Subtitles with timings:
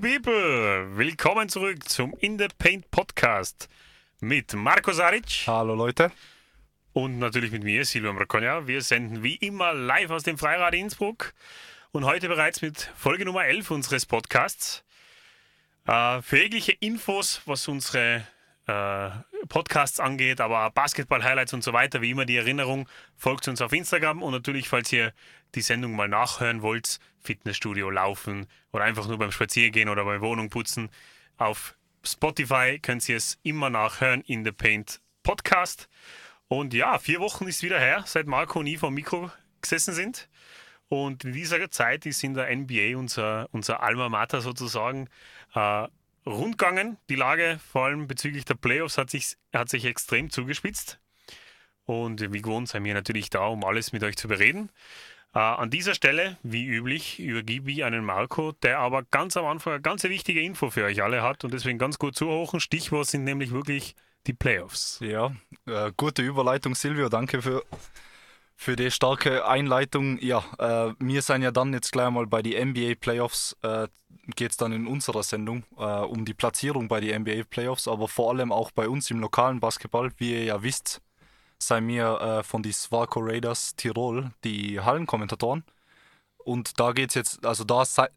[0.00, 3.66] People, willkommen zurück zum In the Paint Podcast
[4.20, 5.44] mit Marco Saric.
[5.46, 6.12] Hallo Leute.
[6.92, 8.66] Und natürlich mit mir, Silvio Marconia.
[8.66, 11.32] Wir senden wie immer live aus dem Freirad Innsbruck
[11.92, 14.84] und heute bereits mit Folge Nummer 11 unseres Podcasts.
[15.86, 18.26] Äh, für jegliche Infos, was unsere
[18.66, 19.10] äh,
[19.48, 22.86] Podcasts angeht, aber Basketball-Highlights und so weiter, wie immer die Erinnerung,
[23.16, 25.14] folgt uns auf Instagram und natürlich, falls ihr
[25.54, 30.48] die Sendung mal nachhören wollt, Fitnessstudio laufen oder einfach nur beim Spaziergehen oder bei Wohnung
[30.48, 30.88] putzen,
[31.36, 35.88] auf Spotify könnt ihr es immer nachhören in The Paint Podcast.
[36.48, 40.28] Und ja, vier Wochen ist wieder her, seit Marco und ich vom Mikro gesessen sind.
[40.88, 45.08] Und in dieser Zeit ist in der NBA unser, unser Alma Mater sozusagen
[45.54, 45.88] äh,
[46.24, 46.96] rundgegangen.
[47.08, 51.00] Die Lage, vor allem bezüglich der Playoffs, hat sich, hat sich extrem zugespitzt.
[51.84, 54.70] Und wie gewohnt sind wir natürlich da, um alles mit euch zu bereden.
[55.36, 59.74] Äh, an dieser Stelle, wie üblich, übergebe ich einen Marco, der aber ganz am Anfang
[59.74, 62.58] eine ganz wichtige Info für euch alle hat und deswegen ganz gut zuhören.
[62.58, 63.94] Stichwort sind nämlich wirklich
[64.26, 64.98] die Playoffs.
[65.02, 67.10] Ja, äh, gute Überleitung, Silvio.
[67.10, 67.62] Danke für,
[68.54, 70.18] für die starke Einleitung.
[70.22, 73.54] Ja, äh, wir sind ja dann jetzt gleich mal bei die NBA Playoffs.
[73.60, 73.88] Äh,
[74.36, 78.08] Geht es dann in unserer Sendung äh, um die Platzierung bei die NBA Playoffs, aber
[78.08, 80.10] vor allem auch bei uns im lokalen Basketball.
[80.16, 81.02] Wie ihr ja wisst,
[81.58, 85.64] seien wir äh, von die Swarco Raiders Tirol die Hallenkommentatoren.
[86.38, 88.08] Und da geht es jetzt, also da, sei,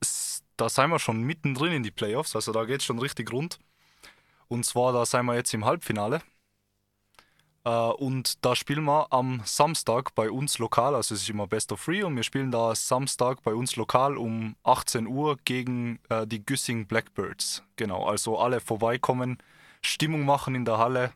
[0.58, 3.60] da sind wir schon mittendrin in die Playoffs, also da geht es schon richtig rund.
[4.48, 6.22] Und zwar, da sind wir jetzt im Halbfinale.
[7.66, 11.72] Äh, und da spielen wir am Samstag bei uns lokal, also es ist immer Best
[11.72, 16.26] of Three und wir spielen da Samstag bei uns lokal um 18 Uhr gegen äh,
[16.26, 17.64] die Güssing Blackbirds.
[17.76, 19.38] Genau, also alle vorbeikommen,
[19.82, 21.14] Stimmung machen in der Halle,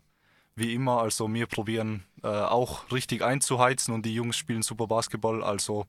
[0.56, 1.02] wie immer.
[1.02, 5.86] Also wir probieren äh, auch richtig einzuheizen und die Jungs spielen super Basketball, also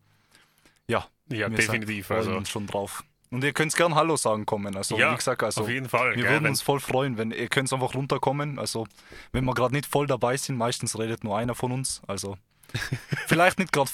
[0.87, 2.09] ja, ja wir definitiv.
[2.09, 2.45] Sind, also.
[2.45, 3.05] schon drauf.
[3.31, 4.77] Und ihr könnt gern Hallo sagen kommen.
[4.77, 6.15] Also ja, wie gesagt, also auf jeden Fall.
[6.15, 8.59] Wir gell, würden uns voll freuen, wenn ihr könnt einfach runterkommen.
[8.59, 8.87] Also
[9.33, 12.01] wenn wir gerade nicht voll dabei sind, meistens redet nur einer von uns.
[12.07, 12.37] Also
[13.27, 13.91] vielleicht nicht gerade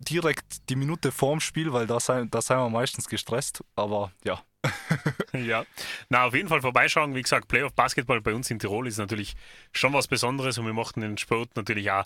[0.00, 3.62] direkt die Minute vorm Spiel, weil da sind, da sind wir meistens gestresst.
[3.76, 4.40] Aber ja.
[5.32, 5.64] ja,
[6.08, 7.14] na auf jeden Fall vorbeischauen.
[7.14, 9.34] Wie gesagt, Playoff Basketball bei uns in Tirol ist natürlich
[9.72, 12.04] schon was Besonderes und wir mochten den Sport natürlich auch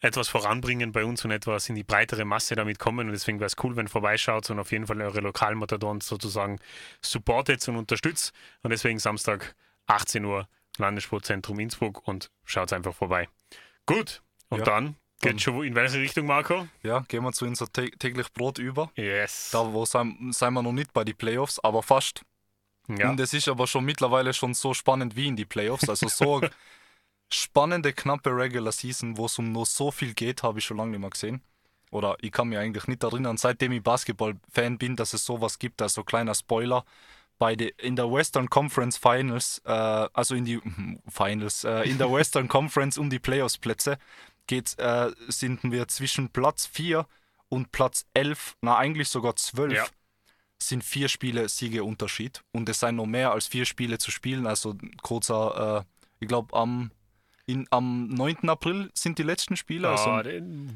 [0.00, 3.06] etwas voranbringen bei uns und etwas in die breitere Masse damit kommen.
[3.06, 6.58] Und deswegen wäre es cool, wenn ihr vorbeischaut und auf jeden Fall eure Lokalmatadons sozusagen
[7.00, 8.32] supportet und unterstützt.
[8.62, 9.54] Und deswegen Samstag
[9.86, 10.48] 18 Uhr
[10.78, 13.28] Landessportzentrum Innsbruck und schaut einfach vorbei.
[13.86, 16.68] Gut, und ja, dann geht schon in welche Richtung, Marco?
[16.82, 18.90] Ja, gehen wir zu unser täglich Brot über.
[18.96, 19.50] Yes.
[19.52, 22.22] Da wo sind, sind wir noch nicht bei den Playoffs, aber fast.
[22.88, 23.10] Ja.
[23.10, 25.88] Und es ist aber schon mittlerweile schon so spannend wie in die Playoffs.
[25.88, 26.40] Also so
[27.32, 30.92] spannende, knappe Regular Season, wo es um nur so viel geht, habe ich schon lange
[30.92, 31.42] nicht mehr gesehen.
[31.90, 35.80] Oder ich kann mich eigentlich nicht erinnern, seitdem ich Basketball-Fan bin, dass es sowas gibt.
[35.82, 36.84] Also kleiner Spoiler.
[37.38, 40.60] Bei de, in der Western Conference Finals, äh, also in die
[41.08, 43.98] Finals, äh, in der Western Conference um die Playoffs-Plätze,
[44.50, 47.06] äh, sind wir zwischen Platz 4
[47.48, 49.84] und Platz 11, na eigentlich sogar 12, ja.
[50.60, 52.42] sind vier Spiele Siege Unterschied.
[52.52, 54.46] Und es seien noch mehr als vier Spiele zu spielen.
[54.46, 56.90] Also kurzer, äh, ich glaube am
[57.46, 58.48] in, am 9.
[58.48, 59.88] April sind die letzten Spiele.
[59.88, 60.24] Also ja,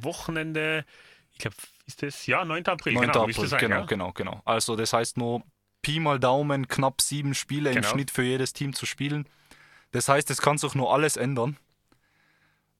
[0.02, 0.84] Wochenende,
[1.32, 1.56] ich glaube,
[1.87, 2.66] ist das, ja, 9.
[2.66, 2.94] April.
[2.94, 3.06] 9.
[3.08, 3.87] Genau, April, sein, genau, ja?
[3.87, 4.42] genau, genau.
[4.44, 5.42] Also das heißt nur
[5.82, 7.87] Pi mal Daumen, knapp sieben Spiele genau.
[7.87, 9.26] im Schnitt für jedes Team zu spielen.
[9.91, 11.56] Das heißt, es kann sich nur alles ändern.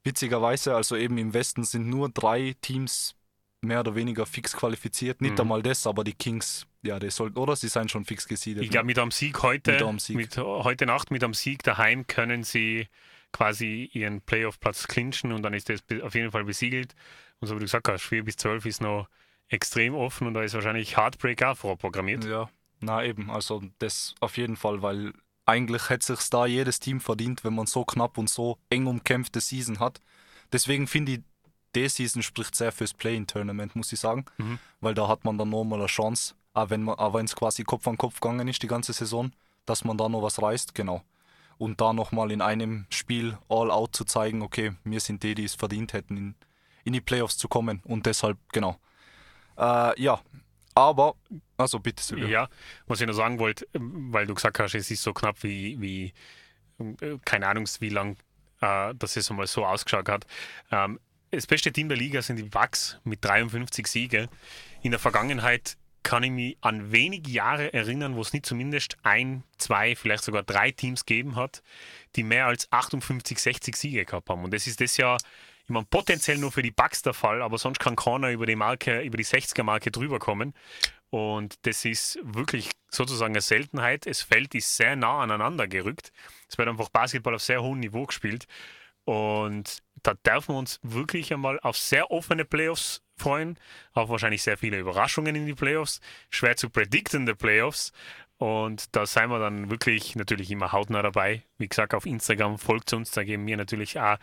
[0.05, 3.15] Witzigerweise, also eben im Westen sind nur drei Teams
[3.61, 5.21] mehr oder weniger fix qualifiziert.
[5.21, 5.41] Nicht mhm.
[5.41, 7.56] einmal das, aber die Kings, ja, die sollten, oder?
[7.56, 8.65] Sie sind schon fix gesiedelt.
[8.65, 10.16] Ich glaube, mit einem Sieg heute, mit, einem Sieg.
[10.16, 12.89] mit heute Nacht, mit einem Sieg daheim können sie
[13.33, 16.94] quasi ihren Playoff-Platz clinchen und dann ist das auf jeden Fall besiegelt.
[17.41, 19.09] Und so wie du gesagt hast, 4 bis 12 ist noch
[19.49, 22.25] extrem offen und da ist wahrscheinlich Heartbreak auch vorprogrammiert.
[22.25, 22.49] Ja,
[22.81, 25.12] na eben, also das auf jeden Fall, weil
[25.50, 29.41] eigentlich hätte sich da jedes Team verdient, wenn man so knapp und so eng umkämpfte
[29.41, 30.00] Season hat.
[30.53, 31.21] Deswegen finde ich,
[31.75, 34.59] die Season spricht sehr fürs Play-in-Tournament, muss ich sagen, mhm.
[34.81, 38.21] weil da hat man dann nochmal eine Chance, auch wenn es quasi Kopf an Kopf
[38.21, 39.33] gegangen ist die ganze Saison,
[39.66, 41.03] dass man da noch was reißt, genau
[41.60, 45.45] und da nochmal in einem Spiel all out zu zeigen, okay, wir sind die, die
[45.45, 46.34] es verdient hätten, in,
[46.84, 47.83] in die Playoffs zu kommen.
[47.84, 48.78] Und deshalb, genau.
[49.59, 50.22] Äh, ja,
[50.80, 51.15] aber,
[51.56, 52.28] also bitte Silvia.
[52.28, 52.48] Ja,
[52.86, 56.12] was ich noch sagen wollte, weil du gesagt hast, es ist so knapp wie, wie
[57.24, 58.16] keine Ahnung, wie lang
[58.60, 60.27] äh, das es einmal so ausgeschaut hat.
[60.71, 60.98] Ähm,
[61.30, 64.28] das beste Team der Liga sind die Bucks mit 53 Siegen.
[64.82, 69.44] In der Vergangenheit kann ich mich an wenige Jahre erinnern, wo es nicht zumindest ein,
[69.59, 71.62] zwei, vielleicht sogar drei Teams gegeben hat,
[72.16, 74.42] die mehr als 58, 60 Siege gehabt haben.
[74.42, 75.18] Und das ist das Jahr
[75.71, 78.57] ich meine, potenziell nur für die Bugs der Fall, aber sonst kann keiner über die
[78.57, 80.53] Marke, über die 60er-Marke drüber kommen.
[81.11, 84.05] Und das ist wirklich sozusagen eine Seltenheit.
[84.07, 86.11] Das Feld ist sehr nah aneinander gerückt.
[86.49, 88.47] Es wird einfach Basketball auf sehr hohem Niveau gespielt.
[89.05, 93.57] Und da dürfen wir uns wirklich einmal auf sehr offene Playoffs freuen.
[93.93, 96.01] Auch wahrscheinlich sehr viele Überraschungen in die Playoffs.
[96.31, 97.93] Schwer zu prediktende Playoffs.
[98.39, 101.45] Und da seien wir dann wirklich natürlich immer hautnah dabei.
[101.59, 104.16] Wie gesagt, auf Instagram folgt uns, da geben wir natürlich auch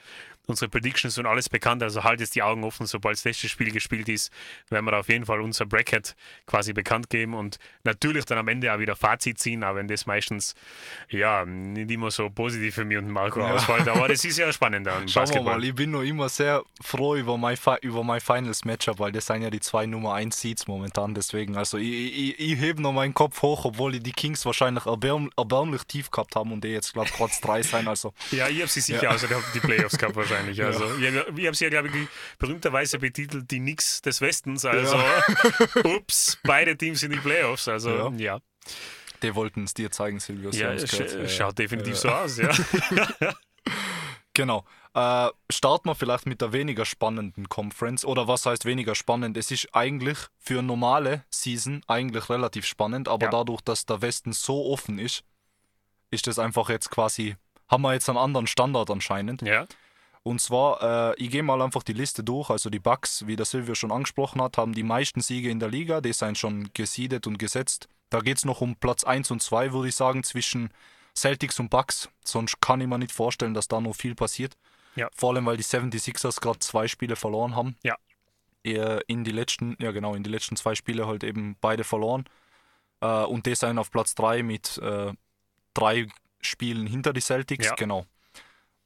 [0.48, 1.84] unsere Predictions und alles bekannt.
[1.84, 4.32] Also halt jetzt die Augen offen, sobald das letzte Spiel gespielt ist,
[4.70, 6.16] werden wir auf jeden Fall unser Bracket
[6.46, 10.06] quasi bekannt geben und natürlich dann am Ende auch wieder Fazit ziehen, auch wenn das
[10.06, 10.56] meistens
[11.10, 13.54] ja nicht immer so positiv für mich und Marco ja.
[13.54, 13.88] ausfällt.
[13.90, 15.56] Aber das ist ja spannend an Schauen Basketball.
[15.56, 19.12] Wir mal, ich bin noch immer sehr froh über mein, über mein Finals Matchup, weil
[19.12, 21.14] das sind ja die zwei Nummer 1 Seeds momentan.
[21.14, 25.30] Deswegen, also ich, ich, ich hebe noch meinen Kopf hoch, obwohl die Kings wahrscheinlich erbärm,
[25.36, 27.90] erbärmlich tief gehabt haben und die jetzt, glaube ich, trotz drei sein.
[27.90, 29.10] Also, ja, ich habe sie sicher, ja.
[29.10, 30.64] also die Playoffs gehabt wahrscheinlich wahrscheinlich.
[30.64, 31.10] Also, ja.
[31.10, 32.08] ich, ich habe sie ja, glaube ich,
[32.38, 34.66] berühmterweise betitelt, die Nix des Westens.
[34.66, 35.24] Also, ja.
[35.96, 37.68] ups, beide Teams in die Playoffs.
[37.68, 38.12] Also, ja.
[38.18, 38.40] ja.
[39.24, 40.52] Die wollten es dir zeigen, Silvio.
[40.52, 42.52] Ja, sch ja, schaut definitiv so aus, ja.
[44.34, 44.64] genau.
[44.94, 48.06] Äh, starten wir vielleicht mit der weniger spannenden Conference.
[48.06, 49.38] Oder was heißt weniger spannend?
[49.38, 54.72] Es ist eigentlich für normale Season eigentlich relativ spannend, aber dadurch, dass der Westen so
[54.72, 55.24] offen ist,
[56.12, 57.36] ist das einfach jetzt quasi,
[57.68, 59.42] haben wir jetzt einen anderen Standard anscheinend.
[59.42, 59.68] Ja.
[60.28, 62.50] Und zwar, äh, ich gehe mal einfach die Liste durch.
[62.50, 65.70] Also die Bucks, wie der Silvio schon angesprochen hat, haben die meisten Siege in der
[65.70, 66.02] Liga.
[66.02, 67.88] Die sind schon gesiedet und gesetzt.
[68.10, 70.70] Da geht es noch um Platz 1 und 2, würde ich sagen, zwischen
[71.16, 72.10] Celtics und Bucks.
[72.26, 74.58] Sonst kann ich mir nicht vorstellen, dass da noch viel passiert.
[74.96, 75.08] Ja.
[75.16, 77.78] Vor allem, weil die 76ers gerade zwei Spiele verloren haben.
[77.84, 77.96] Ja.
[78.64, 82.26] In die letzten, ja genau, in die letzten zwei Spiele halt eben beide verloren.
[83.00, 85.14] Äh, und die sind auf Platz 3 mit äh,
[85.74, 86.10] drei
[86.42, 87.68] Spielen hinter die Celtics.
[87.68, 87.76] Ja.
[87.76, 88.06] Genau.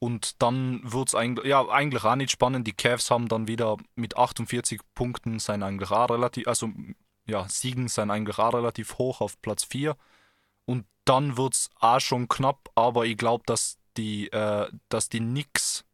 [0.04, 2.66] Und dann wird es eigentlich, ja, eigentlich auch nicht spannend.
[2.66, 6.72] Die Cavs haben dann wieder mit 48 Punkten sein eigentlich auch relativ, also
[7.28, 9.96] ja, Siegen sein eigentlich auch relativ hoch auf Platz 4.
[10.66, 15.20] Und dann wird es auch schon knapp, aber ich glaube, dass die, äh, dass die
[15.20, 15.86] Knicks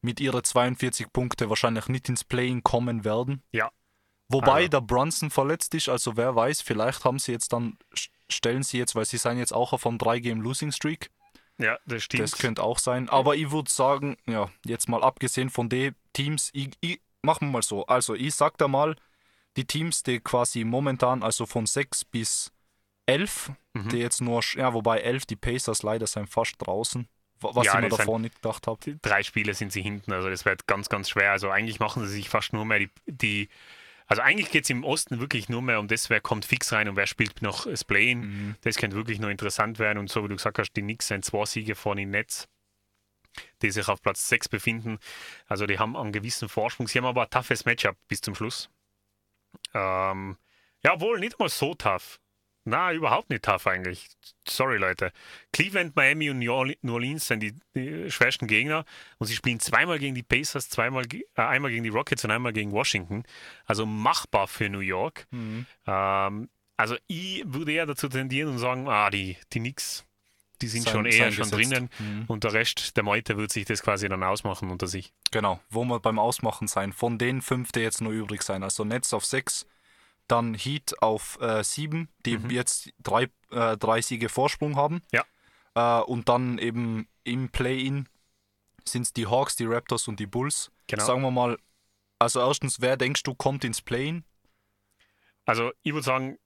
[0.00, 3.44] mit ihren 42 Punkte wahrscheinlich nicht ins Playing kommen werden.
[3.52, 3.70] Ja.
[4.28, 4.68] Wobei also.
[4.68, 7.78] der Brunson verletzt ist, also wer weiß, vielleicht haben sie jetzt dann,
[8.28, 11.12] stellen sie jetzt, weil sie sind jetzt auch auf einem 3-Game-Losing-Streak
[11.58, 12.22] ja, das stimmt.
[12.22, 13.08] Das könnte auch sein.
[13.08, 17.52] Aber ich würde sagen, ja, jetzt mal abgesehen von den Teams, ich, ich, machen wir
[17.52, 17.84] mal so.
[17.86, 18.96] Also, ich sag da mal,
[19.56, 22.52] die Teams, die quasi momentan, also von 6 bis
[23.06, 23.88] 11, mhm.
[23.88, 27.08] die jetzt nur, ja, wobei 11, die Pacers leider sind fast draußen.
[27.40, 28.98] Was ja, ich mir davor nicht gedacht habe.
[29.00, 31.30] Drei Spiele sind sie hinten, also das wird ganz, ganz schwer.
[31.30, 33.48] Also eigentlich machen sie sich fast nur mehr die, die
[34.08, 36.88] also eigentlich geht es im Osten wirklich nur mehr um das, wer kommt fix rein
[36.88, 38.20] und wer spielt noch das Play-In.
[38.20, 38.54] Mhm.
[38.62, 39.98] Das könnte wirklich noch interessant werden.
[39.98, 42.48] Und so wie du gesagt hast, die Knicks sind zwei Siege vorne im Netz,
[43.60, 44.98] die sich auf Platz 6 befinden.
[45.46, 46.88] Also die haben einen gewissen Vorsprung.
[46.88, 48.70] Sie haben aber ein toughes Matchup bis zum Schluss.
[49.74, 50.38] Ähm,
[50.82, 52.18] ja, wohl nicht mal so tough.
[52.68, 54.08] Na, überhaupt nicht tough eigentlich.
[54.46, 55.10] Sorry, Leute.
[55.52, 58.84] Cleveland, Miami und New Orleans sind die, die schwersten Gegner
[59.18, 62.52] und sie spielen zweimal gegen die Pacers, zweimal, äh, einmal gegen die Rockets und einmal
[62.52, 63.24] gegen Washington.
[63.64, 65.26] Also machbar für New York.
[65.30, 65.66] Mhm.
[65.86, 70.04] Ähm, also ich würde eher dazu tendieren und sagen, ah, die, die Knicks,
[70.60, 72.24] die sind sein, schon eher schon drinnen mhm.
[72.26, 75.12] und der Rest der Meute wird sich das quasi dann ausmachen unter sich.
[75.30, 76.92] Genau, wo wir beim Ausmachen sein.
[76.92, 78.62] Von den fünf, die jetzt nur übrig sein.
[78.62, 79.66] Also Netz auf sechs,
[80.28, 82.50] dann Heat auf äh, sieben, die mhm.
[82.50, 85.02] jetzt drei, äh, drei Siege Vorsprung haben.
[85.12, 85.24] Ja.
[85.74, 88.08] Äh, und dann eben im Play-In
[88.84, 90.70] sind es die Hawks, die Raptors und die Bulls.
[90.86, 91.04] Genau.
[91.04, 91.58] Sagen wir mal,
[92.18, 94.24] also erstens, wer denkst du kommt ins Play-In?
[95.44, 96.38] Also ich würde sagen,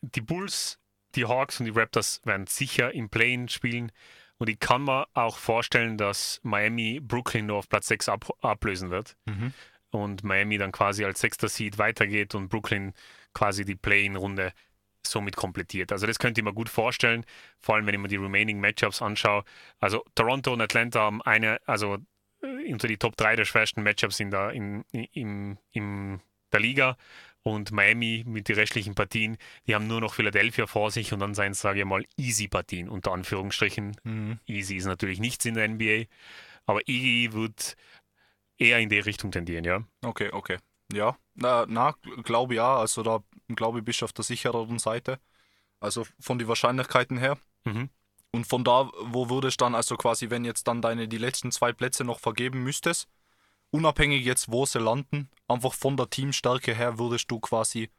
[0.00, 0.78] die Bulls,
[1.14, 3.92] die Hawks und die Raptors werden sicher im Play-In spielen.
[4.38, 8.90] Und ich kann mir auch vorstellen, dass Miami Brooklyn nur auf Platz 6 ab ablösen
[8.90, 9.16] wird.
[9.26, 9.52] Mhm.
[9.90, 12.94] Und Miami dann quasi als sechster Seed weitergeht und Brooklyn
[13.34, 14.52] quasi die Play-in-Runde
[15.06, 15.92] somit komplettiert.
[15.92, 17.24] Also das könnte ich mir gut vorstellen,
[17.60, 19.44] vor allem wenn ich mir die remaining Matchups anschaue.
[19.80, 21.98] Also Toronto und Atlanta haben eine, also
[22.42, 26.20] äh, unter die Top 3 der schwersten Matchups in der, in, in, in
[26.52, 26.96] der Liga
[27.42, 29.36] und Miami mit den restlichen Partien,
[29.66, 32.46] die haben nur noch Philadelphia vor sich und dann seien es, sage ich mal, easy
[32.46, 33.96] Partien unter Anführungsstrichen.
[34.04, 34.38] Mhm.
[34.46, 36.04] Easy ist natürlich nichts in der NBA,
[36.66, 37.62] aber ich würde
[38.58, 39.84] eher in die Richtung tendieren, ja.
[40.02, 40.58] Okay, okay.
[40.90, 42.76] Ja, na, na glaube ja.
[42.76, 45.18] Also da glaube ich, bist du auf der sichereren Seite.
[45.80, 47.38] Also von den Wahrscheinlichkeiten her.
[47.64, 47.90] Mhm.
[48.30, 51.72] Und von da, wo würdest dann, also quasi, wenn jetzt dann deine die letzten zwei
[51.72, 53.08] Plätze noch vergeben müsstest,
[53.70, 57.90] unabhängig jetzt, wo sie landen, einfach von der Teamstärke her würdest du quasi,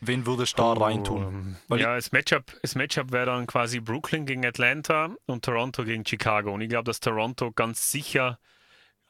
[0.00, 1.56] wen würdest du da oh, reintun?
[1.68, 6.04] Weil ja, das Matchup, das Matchup wäre dann quasi Brooklyn gegen Atlanta und Toronto gegen
[6.04, 6.52] Chicago.
[6.52, 8.38] Und ich glaube, dass Toronto ganz sicher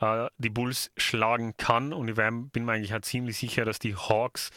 [0.00, 1.92] äh, die Bulls schlagen kann.
[1.92, 4.50] Und ich bin mir eigentlich halt ziemlich sicher, dass die Hawks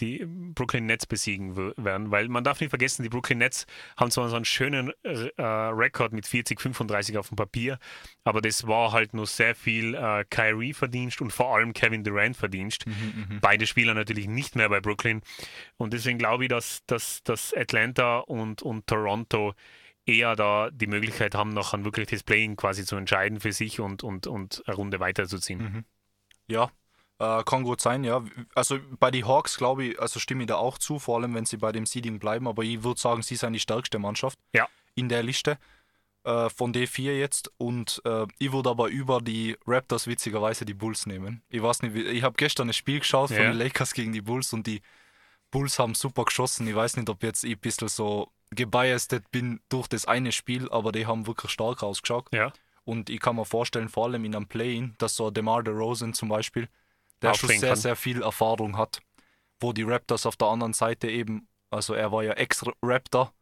[0.00, 4.28] die Brooklyn Nets besiegen werden, weil man darf nicht vergessen, die Brooklyn Nets haben zwar
[4.28, 7.78] so einen schönen äh, Rekord mit 40, 35 auf dem Papier,
[8.24, 12.36] aber das war halt nur sehr viel äh, Kyrie Verdienst und vor allem Kevin Durant
[12.36, 12.86] Verdienst.
[12.86, 15.22] Mhm, mhm, Beide Spieler natürlich nicht mehr bei Brooklyn
[15.76, 19.54] und deswegen glaube ich, dass, dass, dass Atlanta und, und Toronto
[20.08, 23.78] eher da die Möglichkeit haben, noch an wirklich das Playing quasi zu entscheiden für sich
[23.78, 25.58] und, und, und eine Runde weiterzuziehen.
[25.58, 25.84] Mhm.
[26.48, 26.70] Ja,
[27.18, 28.24] äh, kann gut sein, ja.
[28.54, 31.44] Also bei den Hawks glaube ich, also stimme ich da auch zu, vor allem wenn
[31.44, 34.66] sie bei dem Seeding bleiben, aber ich würde sagen, sie sind die stärkste Mannschaft ja.
[34.94, 35.58] in der Liste
[36.24, 41.06] äh, von D4 jetzt und äh, ich würde aber über die Raptors witzigerweise die Bulls
[41.06, 41.42] nehmen.
[41.50, 43.50] Ich weiß nicht, ich habe gestern ein Spiel geschaut von ja.
[43.50, 44.80] den Lakers gegen die Bulls und die
[45.50, 46.66] Bulls haben super geschossen.
[46.66, 50.68] Ich weiß nicht, ob jetzt ich ein bisschen so gebiased bin durch das eine Spiel,
[50.70, 52.28] aber die haben wirklich stark ausgeschaut.
[52.32, 52.52] Ja.
[52.84, 56.30] Und ich kann mir vorstellen, vor allem in einem Play-In, dass so DeMar DeRozan zum
[56.30, 56.68] Beispiel
[57.22, 57.76] der schon sehr, kann.
[57.76, 59.00] sehr viel Erfahrung hat.
[59.60, 63.32] Wo die Raptors auf der anderen Seite eben, also er war ja Ex-Raptor,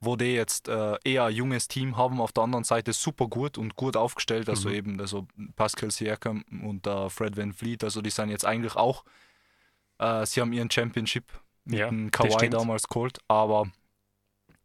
[0.00, 3.56] wo die jetzt äh, eher ein junges Team haben, auf der anderen Seite super gut
[3.56, 4.74] und gut aufgestellt, also mhm.
[4.74, 9.04] eben also Pascal Siakam und äh, Fred Van Fleet, also die sind jetzt eigentlich auch,
[9.98, 11.24] äh, sie haben ihren Championship
[11.64, 13.66] mit ja, Kawhi damals geholt, aber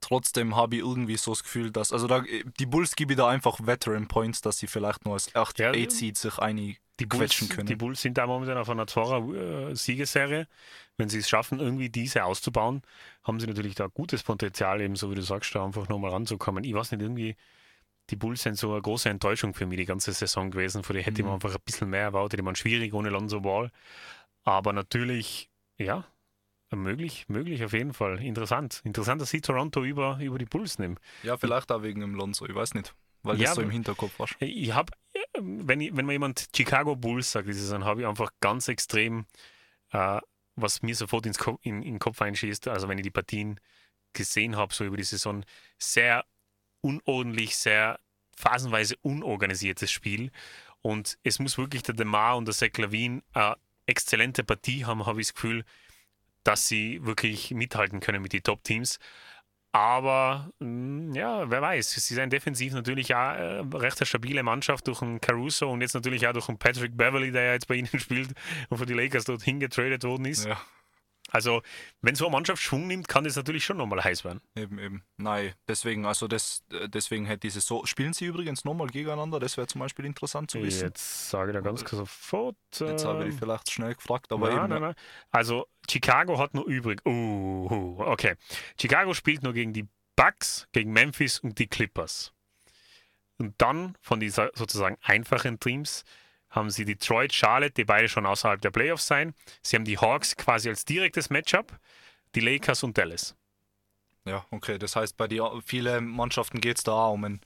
[0.01, 2.23] trotzdem habe ich irgendwie so das Gefühl, dass, also da,
[2.59, 5.73] die Bulls gebe ich da einfach Veteran Points, dass sie vielleicht nur als 8 ja,
[5.89, 7.67] Seed sich einig die Bulls, können.
[7.67, 10.47] Die Bulls sind da momentan auf einer Zora-Siegesserie.
[10.97, 12.81] Wenn sie es schaffen, irgendwie diese auszubauen,
[13.23, 16.63] haben sie natürlich da gutes Potenzial, eben so wie du sagst, da einfach nochmal ranzukommen.
[16.65, 17.37] Ich weiß nicht, irgendwie,
[18.09, 20.83] die Bulls sind so eine große Enttäuschung für mich die ganze Saison gewesen.
[20.83, 21.27] Von der hätte mhm.
[21.27, 22.39] man einfach ein bisschen mehr erwartet.
[22.39, 23.71] Die waren schwierig ohne Lonzo Ball.
[24.43, 26.05] Aber natürlich, ja,
[26.71, 28.23] möglich, möglich auf jeden Fall.
[28.23, 28.81] Interessant.
[28.83, 30.99] Interessant, dass sie Toronto über, über die Bulls nehmen.
[31.23, 34.17] Ja, vielleicht auch wegen dem Lonzo, ich weiß nicht weil ja, das so im Hinterkopf
[34.19, 34.27] war.
[34.39, 34.93] Ich habe,
[35.39, 39.25] wenn, ich, wenn mir jemand Chicago Bulls sagt, dann habe ich einfach ganz extrem,
[39.91, 40.19] äh,
[40.55, 43.59] was mir sofort ins Ko in, in den Kopf einschießt, also wenn ich die Partien
[44.13, 45.45] gesehen habe, so über die Saison,
[45.77, 46.25] sehr
[46.81, 47.99] unordentlich, sehr
[48.35, 50.31] phasenweise unorganisiertes Spiel.
[50.81, 55.19] Und es muss wirklich der Demar und der Zach Lavin eine exzellente Partie haben, habe
[55.19, 55.65] ich das Gefühl,
[56.43, 58.99] dass sie wirklich mithalten können mit den Top-Teams.
[59.71, 61.91] Aber mm, ja, wer weiß.
[61.91, 65.93] Sie sind defensiv natürlich auch äh, recht eine stabile Mannschaft durch einen Caruso und jetzt
[65.93, 68.31] natürlich auch durch einen Patrick Beverly, der ja jetzt bei ihnen spielt
[68.69, 70.45] und für die Lakers dort hingetradet worden ist.
[70.45, 70.59] Ja.
[71.31, 71.61] Also,
[72.01, 74.41] wenn so eine Mannschaft Schwung nimmt, kann das natürlich schon nochmal heiß werden.
[74.55, 75.03] Eben, eben.
[75.17, 77.85] Nein, deswegen, also das, deswegen hätte diese so.
[77.85, 79.39] Spielen sie übrigens nochmal gegeneinander?
[79.39, 80.87] Das wäre zum Beispiel interessant zu wissen.
[80.87, 82.55] Jetzt sage ich da ganz sofort.
[82.79, 84.69] Äh, Jetzt habe ich ähm, vielleicht schnell gefragt, aber nein, eben.
[84.69, 84.95] Nein, nein.
[85.31, 87.05] Also, Chicago hat nur übrig.
[87.05, 88.35] Uh, okay.
[88.79, 92.33] Chicago spielt nur gegen die Bucks, gegen Memphis und die Clippers.
[93.37, 96.03] Und dann von diesen sozusagen einfachen Teams
[96.49, 99.33] haben sie Detroit, Charlotte, die beide schon außerhalb der Playoffs sein.
[99.61, 101.79] Sie haben die Hawks quasi als direktes Matchup,
[102.35, 103.35] die Lakers und Dallas.
[104.25, 104.77] Ja, okay.
[104.77, 105.27] Das heißt, bei
[105.65, 107.41] vielen Mannschaften geht es da auch um ein,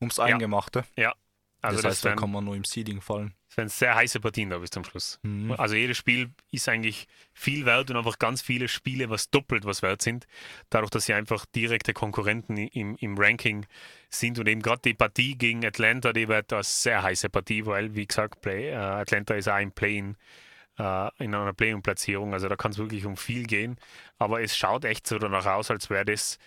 [0.00, 0.84] ums Eingemachte.
[0.96, 1.10] Ja.
[1.10, 1.14] ja.
[1.60, 3.34] Also das heißt, das da kann man nur im Seeding fallen.
[3.58, 5.18] Werden sehr heiße Partien da bis zum Schluss.
[5.22, 5.52] Mhm.
[5.52, 9.82] Also jedes Spiel ist eigentlich viel wert und einfach ganz viele Spiele, was doppelt was
[9.82, 10.26] wert sind.
[10.70, 13.66] Dadurch, dass sie einfach direkte Konkurrenten im, im Ranking
[14.08, 17.94] sind und eben gerade die Partie gegen Atlanta, die wird eine sehr heiße Partie, weil,
[17.94, 20.16] wie gesagt, Play, äh, Atlanta ist auch im Play-in
[20.78, 22.32] äh, in einer Play-in-Platzierung.
[22.32, 23.76] Also da kann es wirklich um viel gehen.
[24.18, 26.38] Aber es schaut echt so danach aus, als wäre das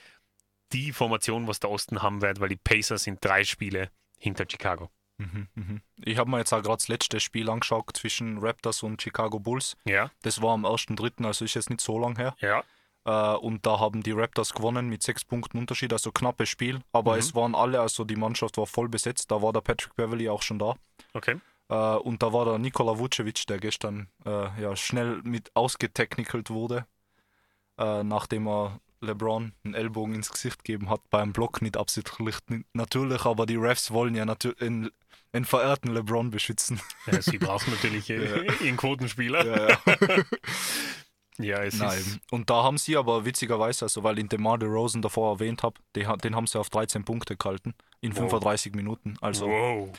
[0.72, 4.90] die Formation, was der Osten haben wird, weil die Pacers sind drei Spiele hinter Chicago.
[5.22, 5.82] Mhm, mhm.
[6.04, 9.78] Ich habe mir jetzt auch gerade das letzte Spiel angeschaut zwischen Raptors und Chicago Bulls.
[9.86, 10.10] Ja.
[10.24, 12.36] Das war am 1.3., also ist jetzt nicht so lang her.
[12.40, 12.64] Ja.
[13.06, 16.82] Äh, und da haben die Raptors gewonnen mit sechs Punkten Unterschied, also knappes Spiel.
[16.92, 17.20] Aber mhm.
[17.20, 19.32] es waren alle, also die Mannschaft war voll besetzt.
[19.32, 20.76] Da war der Patrick Beverly auch schon da.
[21.14, 21.40] Okay.
[21.70, 26.86] Äh, und da war der Nikola Vucevic, der gestern äh, ja, schnell mit ausgetechnikelt wurde,
[27.78, 32.36] nachdem er LeBron einen Ellbogen ins Gesicht gegeben hat, beim Block nicht absichtlich
[32.74, 36.80] natürlich, aber die Refs wollen ja natürlich einen verehrten LeBron beschützen.
[37.12, 38.18] Ja, sie brauchen natürlich ja.
[38.62, 39.46] ihren Quotenspieler.
[39.46, 40.24] Ja, ja.
[41.40, 41.98] ja es Nein.
[41.98, 42.20] ist.
[42.32, 45.80] Und da haben sie aber witzigerweise, also weil ich den DeMar DeRozan davor erwähnt habe,
[45.96, 48.30] den haben sie auf 13 Punkte gehalten in wow.
[48.30, 49.18] 35 Minuten.
[49.22, 49.90] Also wow.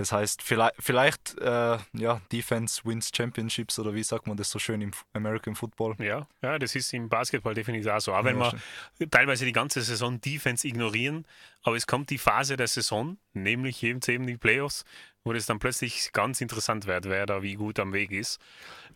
[0.00, 4.58] Das heißt, vielleicht, vielleicht äh, ja, Defense wins Championships oder wie sagt man das so
[4.58, 5.94] schön im American Football?
[5.98, 8.14] Ja, ja das ist im Basketball definitiv auch so.
[8.14, 8.50] Auch wenn ja,
[8.96, 11.26] wir teilweise die ganze Saison Defense ignorieren,
[11.64, 14.86] aber es kommt die Phase der Saison, nämlich eben, eben die Playoffs,
[15.22, 18.40] wo das dann plötzlich ganz interessant wird, wer da wie gut am Weg ist.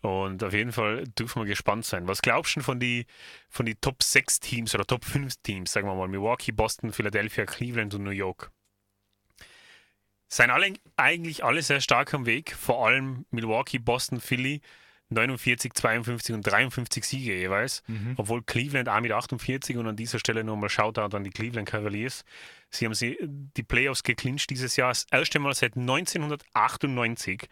[0.00, 2.08] Und auf jeden Fall dürfen wir gespannt sein.
[2.08, 3.04] Was glaubst du von die,
[3.50, 7.44] von die Top 6 Teams oder Top 5 Teams, sagen wir mal, Milwaukee, Boston, Philadelphia,
[7.44, 8.53] Cleveland und New York?
[10.28, 14.60] Seien alle, eigentlich alle sehr stark am Weg, vor allem Milwaukee, Boston, Philly.
[15.10, 18.14] 49, 52 und 53 Siege jeweils, mhm.
[18.16, 22.24] obwohl Cleveland auch mit 48 und an dieser Stelle nochmal Shoutout an die Cleveland Cavaliers.
[22.70, 24.88] Sie haben sie die Playoffs geclincht dieses Jahr.
[24.88, 27.48] Das erste Mal seit 1998,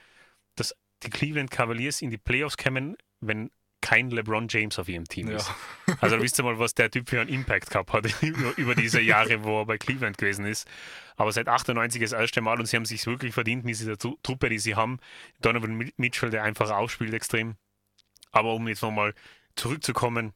[0.56, 3.50] dass die Cleveland Cavaliers in die Playoffs kämen, wenn
[3.82, 5.48] kein LeBron James auf ihrem Team ist.
[5.86, 5.96] Ja.
[6.00, 8.22] Also wisst ihr mal, was der Typ für einen Impact gehabt hat
[8.56, 10.66] über diese Jahre, wo er bei Cleveland gewesen ist.
[11.16, 14.48] Aber seit 98 das erste Mal und sie haben sich wirklich verdient mit dieser Truppe,
[14.48, 14.98] die sie haben.
[15.42, 17.56] Donovan Mitchell, der einfach aufspielt extrem.
[18.30, 19.14] Aber um jetzt nochmal
[19.56, 20.32] zurückzukommen,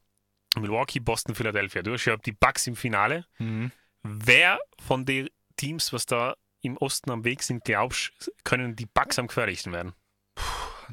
[0.55, 1.81] Milwaukee, Boston, Philadelphia.
[1.81, 3.25] Du hast ja die Bucks im Finale.
[3.39, 3.71] Mhm.
[4.03, 9.19] Wer von den Teams, was da im Osten am Weg sind, glaubst können die Bucks
[9.19, 9.93] am gefährlichsten werden?
[10.35, 10.43] Puh,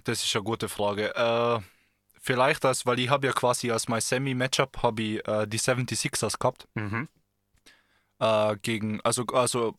[0.05, 1.15] das ist eine gute Frage.
[1.15, 1.61] Äh,
[2.25, 6.39] vielleicht als, weil ich habe ja quasi als mein Semi-Matchup habe ich äh, die 76ers
[6.39, 6.67] gehabt.
[6.75, 7.09] Mhm.
[8.19, 9.79] Äh, gegen, also, also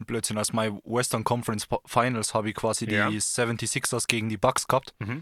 [0.00, 3.08] Blödsinn, als mein Western Conference Finals habe ich quasi ja.
[3.08, 4.94] die 76ers gegen die Bucks gehabt.
[4.98, 5.20] Mhm.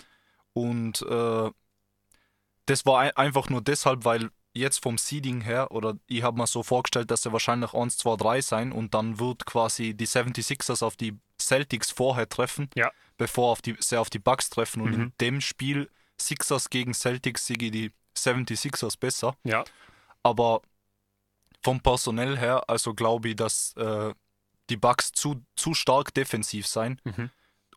[0.55, 1.51] Und äh,
[2.65, 6.47] das war ein, einfach nur deshalb, weil jetzt vom Seeding her, oder ich habe mir
[6.47, 10.83] so vorgestellt, dass sie wahrscheinlich 1, 2, 3 sein und dann wird quasi die 76ers
[10.83, 12.91] auf die Celtics vorher treffen, ja.
[13.19, 14.81] bevor auf die, sie auf die Bucks treffen.
[14.81, 15.03] Und mhm.
[15.03, 15.91] in dem Spiel
[16.27, 19.37] Sixers gegen Celtics sehe die 76ers besser.
[19.45, 19.65] Ja.
[20.23, 20.63] Aber
[21.63, 24.13] vom Personell her, also glaube ich, dass äh,
[24.71, 27.01] die Bucks zu, zu stark defensiv sein.
[27.05, 27.31] Mhm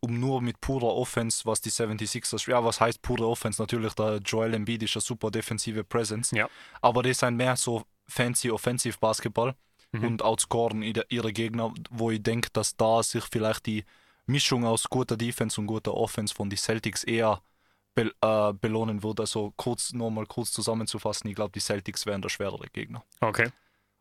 [0.05, 3.61] um nur mit purer Offense, was die 76ers, ja, was heißt pure Offense?
[3.61, 6.47] Natürlich, der Joel Embiid ist eine super defensive Presence, ja.
[6.81, 9.55] aber die sind mehr so fancy Offensive Basketball
[9.91, 10.03] mhm.
[10.05, 13.83] und outscoren ihre Gegner, wo ich denke, dass da sich vielleicht die
[14.27, 17.41] Mischung aus guter Defense und guter Offense von den Celtics eher
[17.95, 19.19] be äh, belohnen wird.
[19.19, 23.03] Also kurz, nur mal kurz zusammenzufassen, ich glaube, die Celtics wären der schwerere Gegner.
[23.21, 23.49] Okay.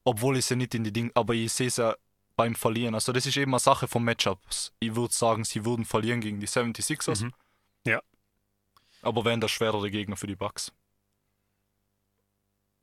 [0.04, 1.96] Obwohl ich sie nicht in die Dinge, aber ich sehe sie
[2.36, 2.94] beim Verlieren.
[2.94, 4.72] Also das ist eben eine Sache von Matchups.
[4.80, 7.24] Ich würde sagen, sie würden verlieren gegen die 76ers.
[7.24, 7.32] Mhm.
[7.86, 8.02] Ja.
[9.02, 10.72] Aber wären das schwerere Gegner für die Bucks.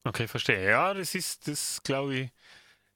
[0.04, 0.68] Okay, verstehe.
[0.68, 2.30] Ja, das ist, das glaube ich,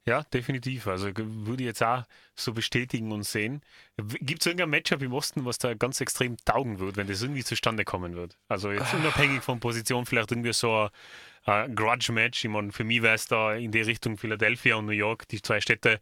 [0.08, 0.88] ja, definitiv.
[0.88, 2.04] Also würde ich jetzt auch
[2.36, 3.62] so bestätigen und sehen.
[3.98, 7.44] Gibt es irgendein Matchup im Osten, was da ganz extrem taugen wird, wenn das irgendwie
[7.44, 8.38] zustande kommen wird?
[8.48, 8.98] Also jetzt ah.
[8.98, 10.90] unabhängig von Position, vielleicht irgendwie so
[11.46, 12.46] ein, ein Grudge-Match.
[12.46, 15.42] Ich meine, für mich wäre es da in die Richtung Philadelphia und New York, die
[15.42, 16.00] zwei Städte,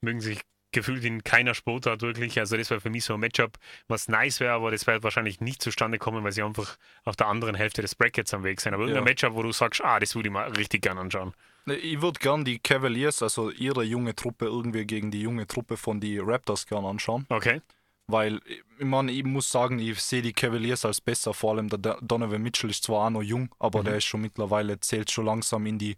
[0.00, 0.40] mögen sich
[0.72, 2.38] gefühlt in keiner Sportart wirklich.
[2.40, 5.40] Also das wäre für mich so ein Matchup, was nice wäre, aber das wird wahrscheinlich
[5.40, 8.74] nicht zustande kommen, weil sie einfach auf der anderen Hälfte des Brackets am Weg sind.
[8.74, 9.10] Aber irgendein ja.
[9.10, 11.32] Matchup, wo du sagst, ah, das würde ich mal richtig gerne anschauen.
[11.66, 16.00] Ich würde gern die Cavaliers, also ihre junge Truppe, irgendwie gegen die junge Truppe von
[16.00, 17.26] die Raptors gerne anschauen.
[17.28, 17.60] Okay.
[18.06, 18.40] Weil,
[18.78, 21.34] ich meine, ich muss sagen, ich sehe die Cavaliers als besser.
[21.34, 23.84] Vor allem der Donovan Mitchell ist zwar auch noch jung, aber mhm.
[23.86, 25.96] der ist schon mittlerweile, zählt schon langsam in die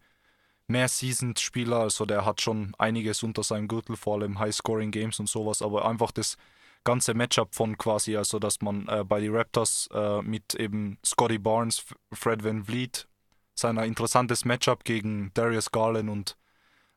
[0.69, 5.19] mehr Seasoned Spieler, also der hat schon einiges unter seinem Gürtel, vor allem High-Scoring Games
[5.19, 6.37] und sowas, aber einfach das
[6.85, 11.39] ganze Matchup von quasi, also dass man äh, bei den Raptors äh, mit eben Scotty
[11.39, 13.09] Barnes, Fred Van Vliet,
[13.59, 16.37] sein interessantes Matchup gegen Darius Garland und,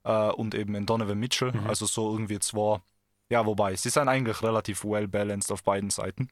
[0.04, 1.68] äh, und eben Donovan Mitchell, mhm.
[1.68, 2.82] also so irgendwie zwei,
[3.30, 6.30] ja, wobei, sie sind eigentlich relativ well balanced auf beiden Seiten.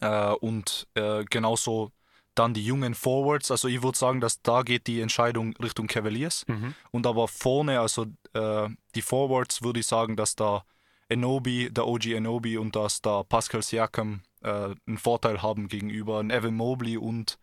[0.00, 1.92] Äh, und äh, genauso
[2.34, 6.44] dann die jungen Forwards, also ich würde sagen, dass da geht die Entscheidung Richtung Cavaliers.
[6.46, 6.74] Mhm.
[6.90, 10.64] Und aber vorne, also äh, die Forwards, würde ich sagen, dass da
[11.08, 16.54] Enobi, der OG Enobi und dass da Pascal Siakam äh, einen Vorteil haben gegenüber Evan
[16.54, 17.38] Mobley und.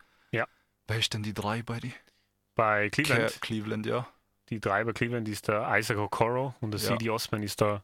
[0.88, 1.94] Wer ist denn die drei bei die?
[2.56, 3.34] Bei Cleveland.
[3.34, 4.08] Ke Cleveland, ja.
[4.50, 6.90] Die drei bei Cleveland ist der Isaac Okoro und der ja.
[6.90, 7.84] CD Osman ist der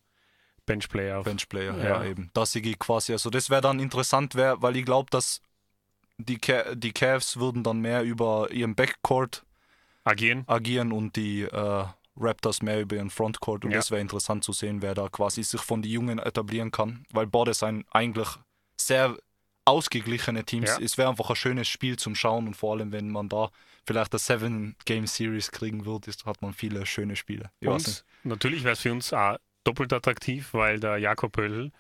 [0.66, 1.24] Benchplayer.
[1.24, 1.84] Benchplayer, ja.
[1.84, 2.30] ja, eben.
[2.34, 5.42] Das ich quasi, also das wäre dann interessant, wär, weil ich glaube, dass
[6.18, 6.40] die,
[6.76, 9.46] die Cavs würden dann mehr über ihren Backcourt
[10.04, 11.86] agieren, agieren und die äh,
[12.18, 13.66] Raptors mehr über ihren Frontcourt.
[13.66, 13.78] Und ja.
[13.78, 17.26] das wäre interessant zu sehen, wer da quasi sich von den Jungen etablieren kann, weil
[17.26, 18.28] beide sind eigentlich
[18.76, 19.18] sehr
[19.70, 20.70] ausgeglichene Teams.
[20.70, 20.80] Ja.
[20.80, 23.50] Es wäre einfach ein schönes Spiel zum Schauen und vor allem, wenn man da
[23.86, 27.52] vielleicht eine Seven-Game-Series kriegen wird, ist, hat man viele schöne Spiele.
[27.60, 31.72] Ich und natürlich wäre es für uns auch doppelt attraktiv, weil der Jakob Pöll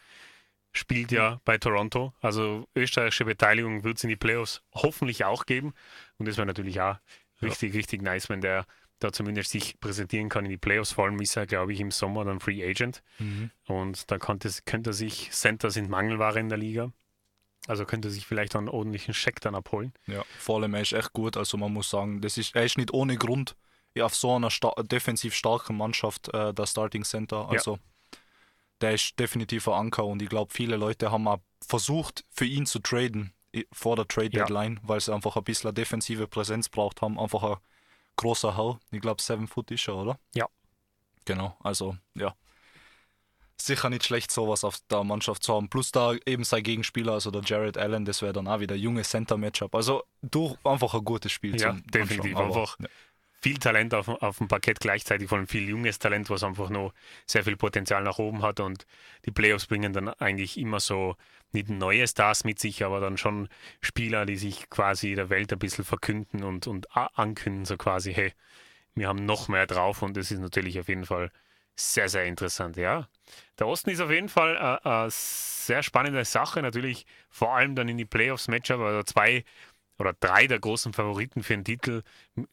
[0.71, 2.13] spielt ja bei Toronto.
[2.21, 5.73] Also österreichische Beteiligung wird es in die Playoffs hoffentlich auch geben.
[6.17, 6.97] Und das wäre natürlich auch
[7.41, 7.77] richtig, ja.
[7.77, 8.65] richtig nice, wenn der
[8.99, 10.91] da zumindest sich präsentieren kann in die Playoffs.
[10.91, 13.01] Vor allem ist er, glaube ich, im Sommer dann Free Agent.
[13.17, 13.49] Mhm.
[13.65, 16.91] Und da könnte, könnte er sich, Center sind Mangelware in der Liga.
[17.69, 19.93] Also könnte sich vielleicht einen ordentlichen Scheck dann abholen.
[20.07, 21.37] Ja, vor allem er ist echt gut.
[21.37, 23.55] Also man muss sagen, das ist, er ist nicht ohne Grund
[24.01, 27.49] auf so einer sta defensiv starken Mannschaft äh, der Starting Center.
[27.49, 27.79] Also ja
[28.81, 32.65] der ist definitiv ein Anker und ich glaube, viele Leute haben auch versucht, für ihn
[32.65, 33.33] zu traden
[33.71, 34.81] vor der Trade Deadline, ja.
[34.83, 37.19] weil sie einfach ein bisschen defensive Präsenz braucht haben.
[37.19, 37.57] Einfach ein
[38.15, 38.77] großer Hell.
[38.91, 40.19] Ich glaube, 7 Foot ist er, oder?
[40.35, 40.47] Ja.
[41.25, 42.35] Genau, also ja.
[43.61, 45.69] Sicher nicht schlecht, sowas auf der Mannschaft zu haben.
[45.69, 49.03] Plus da eben sein Gegenspieler, also der Jared Allen, das wäre dann auch wieder junge
[49.03, 49.73] Center-Matchup.
[49.75, 51.59] Also durch einfach ein gutes Spiel.
[51.59, 52.35] Ja, definitiv.
[52.35, 52.87] Aber, einfach ja.
[53.41, 56.93] viel Talent auf, auf dem Parkett gleichzeitig, vor allem viel junges Talent, was einfach noch
[57.25, 58.59] sehr viel Potenzial nach oben hat.
[58.59, 58.85] Und
[59.25, 61.15] die Playoffs bringen dann eigentlich immer so
[61.51, 63.49] nicht neue Stars mit sich, aber dann schon
[63.81, 68.33] Spieler, die sich quasi der Welt ein bisschen verkünden und, und ankündigen, so quasi, hey,
[68.95, 71.31] wir haben noch mehr drauf und das ist natürlich auf jeden Fall
[71.79, 73.07] sehr, sehr interessant, ja.
[73.57, 77.75] Der Osten ist auf jeden Fall eine, äh, eine sehr spannende Sache, natürlich vor allem
[77.75, 79.43] dann in die Playoffs-Matchup, also zwei
[79.97, 82.03] oder drei der großen Favoriten für den Titel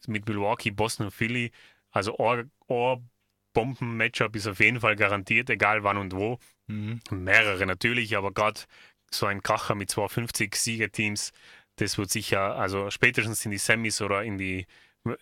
[0.06, 1.52] mit Milwaukee, Boston und Philly.
[1.90, 6.38] Also Ohr-Bomben-Matchup ist auf jeden Fall garantiert, egal wann und wo.
[6.66, 7.00] Mhm.
[7.10, 8.60] Mehrere natürlich, aber gerade
[9.10, 11.32] so ein Kracher mit 250 Siegerteams,
[11.76, 14.66] das wird sicher, also spätestens in die Semis oder in die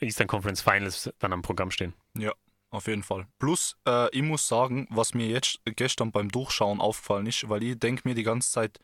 [0.00, 1.92] Eastern Conference Finals dann am Programm stehen.
[2.16, 2.32] Ja,
[2.74, 3.26] auf jeden Fall.
[3.38, 7.78] Plus, äh, ich muss sagen, was mir jetzt gestern beim Durchschauen aufgefallen ist, weil ich
[7.78, 8.78] denke mir die ganze Zeit,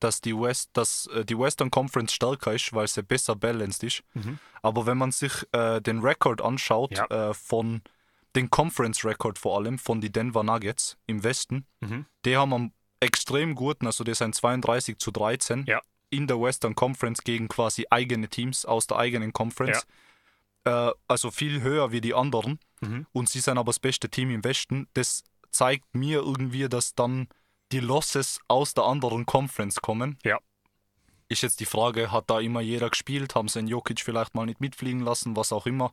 [0.00, 4.02] dass die, West, dass, äh, die Western Conference stärker ist, weil sie besser balanced ist.
[4.14, 4.38] Mhm.
[4.62, 7.30] Aber wenn man sich äh, den Rekord anschaut, ja.
[7.30, 7.82] Äh, von
[8.36, 12.06] den Conference Record vor allem, von den Denver Nuggets im Westen, mhm.
[12.24, 15.80] die haben einen extrem guten, also die sind 32 zu 13 ja.
[16.10, 19.86] in der Western Conference gegen quasi eigene Teams aus der eigenen Conference.
[19.88, 19.94] Ja
[20.68, 22.58] äh, also viel höher wie die anderen.
[22.80, 23.06] Mhm.
[23.12, 24.88] Und sie sind aber das beste Team im Westen.
[24.94, 27.28] Das zeigt mir irgendwie, dass dann
[27.72, 30.18] die Losses aus der anderen Conference kommen.
[30.24, 30.38] Ja.
[31.28, 33.34] Ist jetzt die Frage, hat da immer jeder gespielt?
[33.34, 35.92] Haben sie den Jokic vielleicht mal nicht mitfliegen lassen, was auch immer.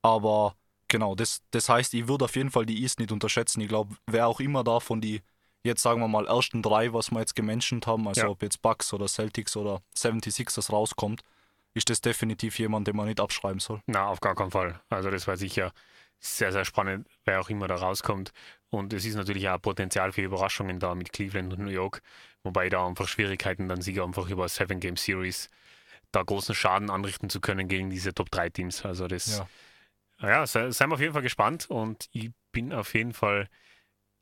[0.00, 0.54] Aber
[0.88, 3.60] genau, das, das heißt, ich würde auf jeden Fall die East nicht unterschätzen.
[3.60, 5.20] Ich glaube, wer auch immer da von die,
[5.64, 8.28] jetzt sagen wir mal, ersten drei, was wir jetzt gemenschent haben, also ja.
[8.28, 11.22] ob jetzt Bucks oder Celtics oder 76ers rauskommt,
[11.74, 13.82] ist das definitiv jemand, den man nicht abschreiben soll.
[13.86, 14.80] Na, auf gar keinen Fall.
[14.88, 15.72] Also das war sicher
[16.24, 18.32] sehr, sehr spannend, wer auch immer da rauskommt.
[18.70, 22.02] Und es ist natürlich auch Potenzial für Überraschungen da mit Cleveland und New York,
[22.42, 25.50] wobei da einfach Schwierigkeiten dann sicher einfach über Seven Game Series
[26.12, 28.84] da großen Schaden anrichten zu können gegen diese Top 3 Teams.
[28.84, 29.44] Also das,
[30.20, 33.48] ja, ja seien wir auf jeden Fall gespannt und ich bin auf jeden Fall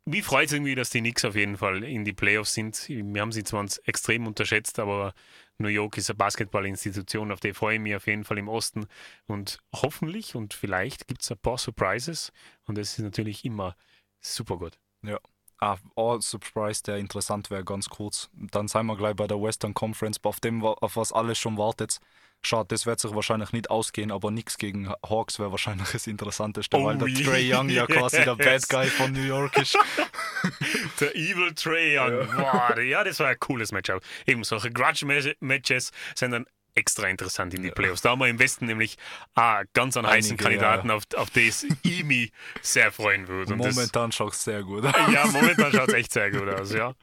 [0.05, 2.89] mich freut es irgendwie, dass die Knicks auf jeden Fall in die Playoffs sind.
[2.89, 5.15] Wir haben sie zwar extrem unterschätzt, aber
[5.59, 8.87] New York ist eine Basketballinstitution, auf die freue ich mich auf jeden Fall im Osten.
[9.27, 12.33] Und hoffentlich und vielleicht gibt es ein paar Surprises.
[12.67, 13.77] Und das ist natürlich immer
[14.21, 14.79] super gut.
[15.03, 15.19] Ja.
[15.63, 18.29] Ah, oh, Surprise, der interessant wäre, ganz kurz.
[18.35, 22.01] Dann seien wir gleich bei der Western Conference, auf dem, auf was alles schon wartet.
[22.45, 26.77] Schade, das wird sich wahrscheinlich nicht ausgehen, aber nichts gegen Hawks wäre wahrscheinlich das Interessanteste,
[26.77, 29.79] oh, weil der Trey Young ja quasi der Bad Guy von New York ist.
[31.01, 32.29] der Evil Trey Young.
[32.29, 32.73] Ja.
[32.75, 34.03] Boah, ja, das war ein cooles Matchup.
[34.27, 38.03] Eben solche Grudge-Matches sind dann extra interessant in die Playoffs.
[38.03, 38.97] Da haben wir im Westen nämlich
[39.35, 40.95] ah, ganz einen heißen Kandidaten, ja.
[40.95, 42.33] auf, auf das ich mich
[42.63, 43.53] sehr freuen würde.
[43.53, 44.95] Und momentan schaut es sehr gut aus.
[45.13, 46.95] Ja, momentan schaut es echt sehr gut aus, ja.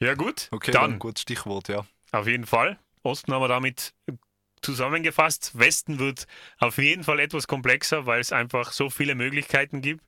[0.00, 0.48] Ja, gut.
[0.50, 1.86] Okay, dann, dann gut Stichwort, ja.
[2.12, 2.78] Auf jeden Fall.
[3.02, 3.94] Osten haben wir damit
[4.64, 6.26] zusammengefasst, Westen wird
[6.58, 10.02] auf jeden Fall etwas komplexer, weil es einfach so viele Möglichkeiten gibt.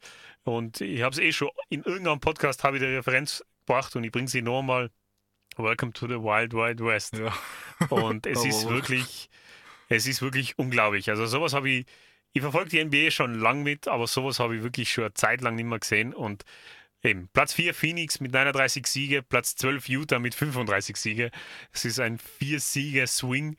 [0.45, 4.05] Und ich habe es eh schon in irgendeinem Podcast habe ich die Referenz gebracht und
[4.05, 4.91] ich bringe sie nochmal.
[5.57, 7.19] Welcome to the Wild Wild West.
[7.19, 7.33] Ja.
[7.89, 9.31] Und es ist wirklich,
[9.89, 11.11] es ist wirklich unglaublich.
[11.11, 11.87] Also sowas habe ich,
[12.33, 15.41] ich verfolge die NBA schon lang mit, aber sowas habe ich wirklich schon eine Zeit
[15.41, 16.15] lang nicht mehr gesehen.
[16.15, 16.45] Und
[17.03, 21.31] Eben, Platz 4 Phoenix mit 39 Siege, Platz 12 Utah mit 35 Siege.
[21.73, 23.57] Es ist ein Vier-Siege-Swing.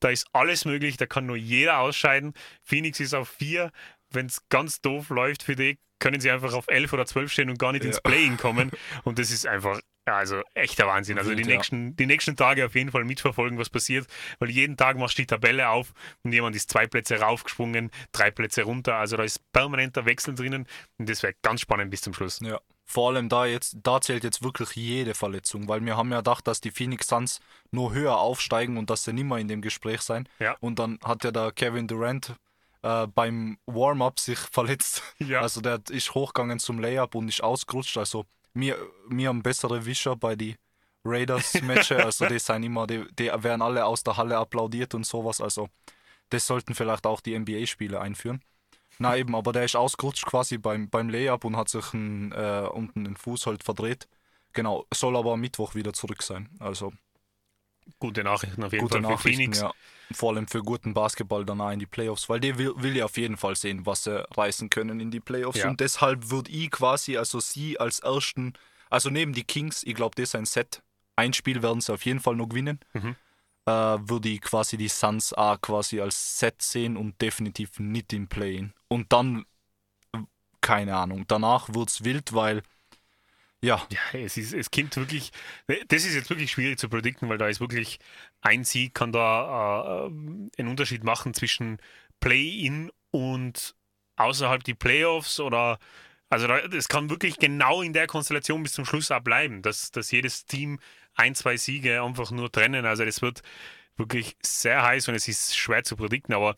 [0.00, 2.32] Da ist alles möglich, da kann nur jeder ausscheiden.
[2.62, 3.70] Phoenix ist auf 4.
[4.10, 7.50] Wenn es ganz doof läuft für die, können sie einfach auf 11 oder 12 stehen
[7.50, 7.90] und gar nicht ja.
[7.90, 8.70] ins Play-In kommen.
[9.04, 9.80] Und das ist einfach
[10.14, 11.18] also echter Wahnsinn.
[11.18, 14.06] Also die nächsten, die nächsten Tage auf jeden Fall mitverfolgen, was passiert,
[14.38, 15.92] weil jeden Tag machst du die Tabelle auf
[16.22, 18.96] und jemand ist zwei Plätze raufgesprungen, drei Plätze runter.
[18.96, 20.66] Also da ist permanenter Wechsel drinnen
[20.98, 22.40] und das wäre ganz spannend bis zum Schluss.
[22.40, 22.60] Ja.
[22.84, 26.46] Vor allem da jetzt, da zählt jetzt wirklich jede Verletzung, weil wir haben ja gedacht,
[26.46, 27.40] dass die Phoenix Suns
[27.70, 30.26] nur höher aufsteigen und dass sie nicht mehr in dem Gespräch sein.
[30.38, 30.56] Ja.
[30.60, 32.34] Und dann hat ja der Kevin Durant
[32.82, 35.02] äh, beim Warm-up sich verletzt.
[35.18, 35.40] Ja.
[35.40, 37.98] Also der ist hochgegangen zum Layup und ist ausgerutscht.
[37.98, 38.24] Also
[38.60, 38.76] wir,
[39.08, 40.56] wir haben bessere Wischer bei die
[41.04, 41.90] Raiders-Matches.
[42.04, 45.40] also die sind immer, die, die werden alle aus der Halle applaudiert und sowas.
[45.40, 45.68] Also
[46.30, 48.42] das sollten vielleicht auch die NBA-Spiele einführen.
[48.98, 52.68] Na eben, aber der ist ausgerutscht quasi beim, beim Layup und hat sich ein, äh,
[52.72, 54.08] unten den Fuß halt verdreht.
[54.52, 56.48] Genau, soll aber am Mittwoch wieder zurück sein.
[56.58, 56.92] Also
[57.98, 59.60] gute Nachrichten auf jeden gute Fall für Phoenix.
[59.60, 59.72] Ja.
[60.12, 63.18] Vor allem für guten Basketball danach in die Playoffs, weil der will, will ja auf
[63.18, 65.58] jeden Fall sehen, was sie reißen können in die Playoffs.
[65.58, 65.68] Ja.
[65.68, 68.54] Und deshalb würde ich quasi, also sie als ersten,
[68.88, 70.82] also neben die Kings, ich glaube, das ist ein Set.
[71.16, 72.80] Ein Spiel werden sie auf jeden Fall noch gewinnen.
[72.94, 73.16] Mhm
[73.68, 78.26] äh, würde ich quasi die Suns auch quasi als Set sehen und definitiv nicht im
[78.26, 78.72] Play-In.
[78.88, 79.44] Und dann,
[80.62, 82.62] keine Ahnung, danach wird es wild, weil
[83.62, 83.86] Ja.
[83.90, 85.32] Ja, es, ist, es kommt wirklich,
[85.88, 87.98] das ist jetzt wirklich schwierig zu predikten, weil da ist wirklich
[88.40, 91.78] ein Sieg kann da äh, einen Unterschied machen zwischen
[92.20, 93.74] Play-in und
[94.16, 95.78] außerhalb die Playoffs oder
[96.30, 100.10] also es kann wirklich genau in der Konstellation bis zum Schluss auch bleiben, dass, dass
[100.10, 100.78] jedes Team
[101.14, 102.84] ein, zwei Siege einfach nur trennen.
[102.84, 103.42] Also das wird
[103.96, 106.56] wirklich sehr heiß und es ist schwer zu predikten, aber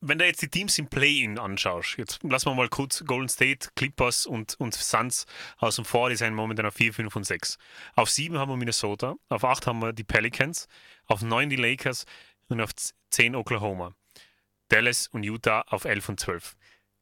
[0.00, 3.68] wenn du jetzt die Teams im Play-In anschaust, jetzt lassen wir mal kurz Golden State,
[3.76, 5.26] Clippers und, und Suns
[5.58, 7.58] außen vor, die sind momentan auf 4, 5 und 6.
[7.94, 10.68] Auf 7 haben wir Minnesota, auf 8 haben wir die Pelicans,
[11.06, 12.04] auf 9 die Lakers
[12.48, 12.70] und auf
[13.10, 13.94] 10 Oklahoma.
[14.68, 16.56] Dallas und Utah auf 11 und 12.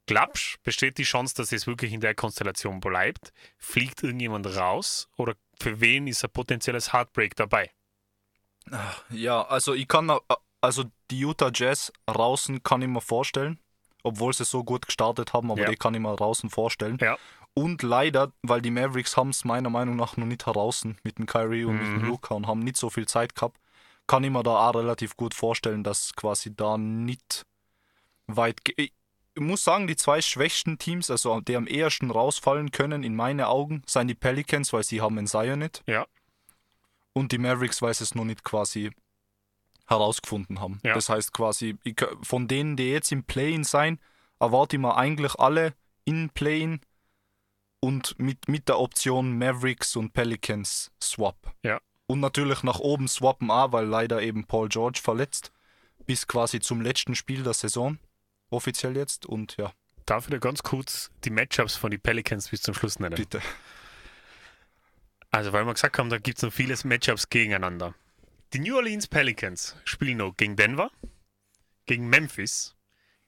[0.06, 3.32] Glaubst besteht die Chance, dass es wirklich in der Konstellation bleibt?
[3.58, 7.70] Fliegt irgendjemand raus oder für wen ist ein potenzielles Heartbreak dabei?
[9.10, 10.10] Ja, also ich kann
[10.60, 13.58] also die Utah Jazz draußen kann ich mir vorstellen,
[14.02, 15.70] obwohl sie so gut gestartet haben, aber ja.
[15.70, 16.98] die kann ich mir draußen vorstellen.
[17.00, 17.16] Ja.
[17.54, 21.26] Und leider, weil die Mavericks haben es meiner Meinung nach noch nicht draußen mit dem
[21.26, 21.78] Kyrie und mhm.
[21.78, 22.08] mit dem mhm.
[22.08, 23.58] Luca und haben nicht so viel Zeit gehabt,
[24.06, 27.44] kann ich mir da auch relativ gut vorstellen, dass quasi da nicht
[28.26, 28.60] weit.
[28.76, 28.92] Ich
[29.36, 33.82] muss sagen, die zwei schwächsten Teams, also die am ehesten rausfallen können, in meinen Augen,
[33.86, 35.82] sind die Pelicans, weil sie haben einen Zion nicht.
[35.86, 36.06] Ja.
[37.12, 38.92] Und die Mavericks, weil sie es noch nicht quasi
[39.88, 40.80] herausgefunden haben.
[40.84, 40.94] Ja.
[40.94, 41.76] Das heißt quasi,
[42.22, 43.98] von denen, die jetzt im Play-In sein,
[44.38, 45.74] erwarte ich mir eigentlich alle
[46.04, 46.80] in Play-In
[47.80, 51.54] und mit, mit der Option Mavericks und Pelicans Swap.
[51.62, 51.80] Ja.
[52.06, 55.52] Und natürlich nach oben swappen auch, weil leider eben Paul George verletzt,
[56.06, 57.98] bis quasi zum letzten Spiel der Saison,
[58.50, 59.72] offiziell jetzt und ja.
[60.06, 63.14] Darf ich dir ganz kurz die Matchups von den Pelicans bis zum Schluss nennen?
[63.14, 63.42] Bitte.
[65.30, 67.94] Also, weil wir gesagt haben, da gibt es noch viele Matchups gegeneinander.
[68.54, 70.90] Die New Orleans Pelicans spielen noch gegen Denver,
[71.84, 72.76] gegen Memphis,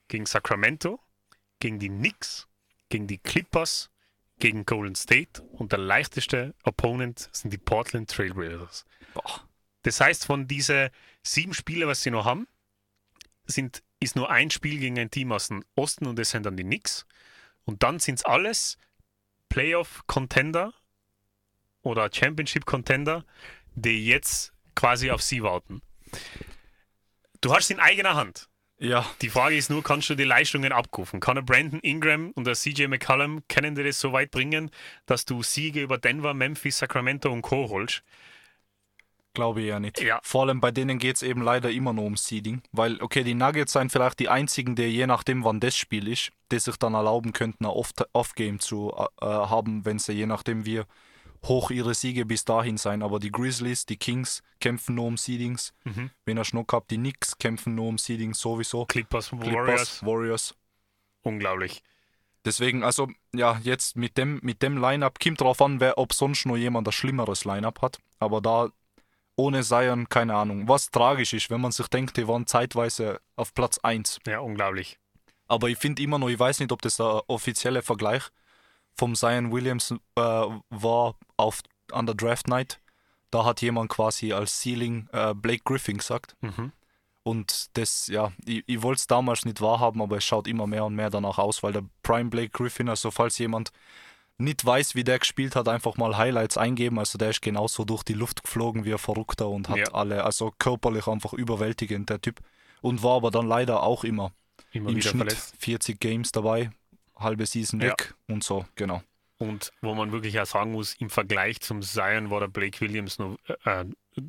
[0.09, 0.98] gegen Sacramento,
[1.59, 2.48] gegen die Knicks,
[2.88, 3.90] gegen die Clippers,
[4.38, 8.87] gegen Golden State und der leichteste Opponent sind die Portland Trailblazers.
[9.83, 10.88] Das heißt, von diesen
[11.22, 12.48] sieben Spielen, was sie noch haben,
[13.44, 16.56] sind, ist nur ein Spiel gegen ein Team aus dem Osten und das sind dann
[16.56, 17.04] die Knicks.
[17.66, 18.78] Und dann sind es alles
[19.50, 20.72] Playoff-Contender
[21.83, 23.26] oder Championship-Contender,
[23.74, 25.83] die jetzt quasi auf sie warten.
[27.43, 28.49] Du hast in eigener Hand.
[28.79, 29.05] Ja.
[29.21, 31.21] Die Frage ist nur, kannst du die Leistungen abrufen?
[31.21, 34.71] Kann der Brandon Ingram und der CJ McCollum, können dir das so weit bringen,
[35.05, 37.69] dass du Siege über Denver, Memphis, Sacramento und Co.
[37.69, 38.03] holst?
[39.35, 40.01] Glaube ich ja nicht.
[40.01, 40.19] Ja.
[40.23, 42.62] Vor allem bei denen geht es eben leider immer nur um Seeding.
[42.73, 46.33] Weil, okay, die Nuggets sind vielleicht die einzigen, die je nachdem, wann das Spiel ist,
[46.51, 47.71] die sich dann erlauben könnten, ein
[48.12, 50.87] Off-Game zu äh, haben, wenn sie je nachdem wir
[51.44, 53.03] hoch ihre Siege bis dahin sein.
[53.03, 55.72] Aber die Grizzlies, die Kings kämpfen nur um Seedings.
[55.85, 56.11] Mhm.
[56.24, 58.87] Wenn ihr Schnuck habt, die Knicks kämpfen nur um Seedings sowieso.
[58.87, 60.07] Clippers, Clippers Warriors.
[60.07, 60.55] Warriors.
[61.22, 61.83] Unglaublich.
[62.44, 66.46] Deswegen, also, ja, jetzt mit dem, mit dem Line-Up kommt drauf an, wer, ob sonst
[66.46, 67.98] noch jemand ein schlimmeres Line-Up hat.
[68.18, 68.70] Aber da
[69.37, 70.68] ohne Zion, keine Ahnung.
[70.68, 74.18] Was tragisch ist, wenn man sich denkt, die waren zeitweise auf Platz 1.
[74.26, 74.98] Ja, unglaublich.
[75.48, 78.24] Aber ich finde immer noch, ich weiß nicht, ob das der offizielle Vergleich
[79.00, 82.80] vom Zion Williams äh, war auf, an der Draft Night.
[83.30, 86.36] Da hat jemand quasi als Ceiling äh, Blake Griffin gesagt.
[86.42, 86.72] Mhm.
[87.22, 90.84] Und das, ja, ich, ich wollte es damals nicht wahrhaben, aber es schaut immer mehr
[90.84, 93.72] und mehr danach aus, weil der Prime Blake Griffin, also falls jemand
[94.36, 96.98] nicht weiß, wie der gespielt hat, einfach mal Highlights eingeben.
[96.98, 99.86] Also der ist genauso durch die Luft geflogen wie ein Verrückter und hat ja.
[99.92, 102.40] alle, also körperlich einfach überwältigend, der Typ.
[102.82, 104.32] Und war aber dann leider auch immer,
[104.72, 105.54] immer im Schnitt verletzt.
[105.58, 106.70] 40 Games dabei,
[107.20, 107.90] halbe Season ja.
[107.90, 109.02] weg und so, genau.
[109.38, 113.18] Und wo man wirklich auch sagen muss, im Vergleich zum Zion war der Blake Williams
[113.18, 113.87] noch, äh,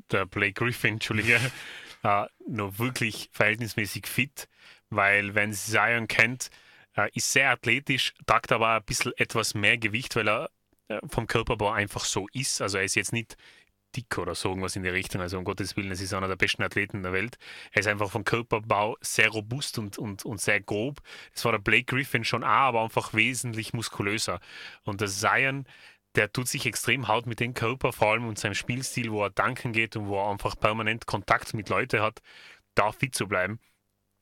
[0.09, 1.39] der Blake Griffin, Entschuldige,
[2.03, 4.47] äh, noch wirklich verhältnismäßig fit,
[4.89, 6.49] weil wenn Zion kennt,
[6.95, 10.49] äh, ist sehr athletisch, tragt aber ein bisschen etwas mehr Gewicht, weil er
[10.87, 12.61] äh, vom Körperbau einfach so ist.
[12.61, 13.37] Also er ist jetzt nicht
[13.95, 15.21] dick oder so irgendwas in die Richtung.
[15.21, 17.37] Also um Gottes Willen, es ist einer der besten Athleten der Welt.
[17.71, 21.01] Er ist einfach vom Körperbau sehr robust und, und, und sehr grob.
[21.33, 24.39] Das war der Blake Griffin schon auch, aber einfach wesentlich muskulöser.
[24.83, 25.65] Und der Zion,
[26.15, 29.29] der tut sich extrem hart mit dem Körper, vor allem und seinem Spielstil, wo er
[29.29, 32.21] danken geht und wo er einfach permanent Kontakt mit Leuten hat,
[32.75, 33.59] da fit zu bleiben.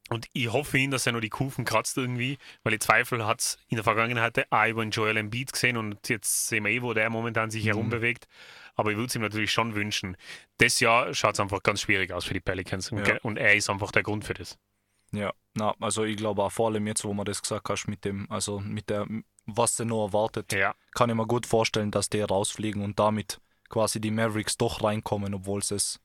[0.09, 3.41] Und ich hoffe ihn, dass er noch die Kufen kratzt irgendwie, weil ich Zweifel hat
[3.41, 6.81] es in der Vergangenheit auch über den Joel Embiid gesehen und jetzt sehen wir eh,
[6.81, 7.69] wo der momentan sich mhm.
[7.69, 8.27] herumbewegt.
[8.75, 10.15] Aber ich würde es ihm natürlich schon wünschen.
[10.57, 13.17] Das Jahr schaut es einfach ganz schwierig aus für die Pelicans und, ja.
[13.23, 14.57] und er ist einfach der Grund für das.
[15.11, 18.05] Ja, na, also ich glaube auch vor allem jetzt, wo man das gesagt hast, mit
[18.05, 19.07] dem, also mit der,
[19.45, 20.75] was der noch erwartet, ja.
[20.93, 25.33] kann ich mir gut vorstellen, dass die rausfliegen und damit quasi die Mavericks doch reinkommen,
[25.33, 25.99] obwohl sie es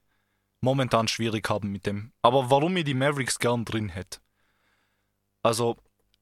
[0.64, 2.12] momentan schwierig haben mit dem.
[2.22, 4.18] Aber warum ich die Mavericks gern drin hätte?
[5.42, 5.77] Also,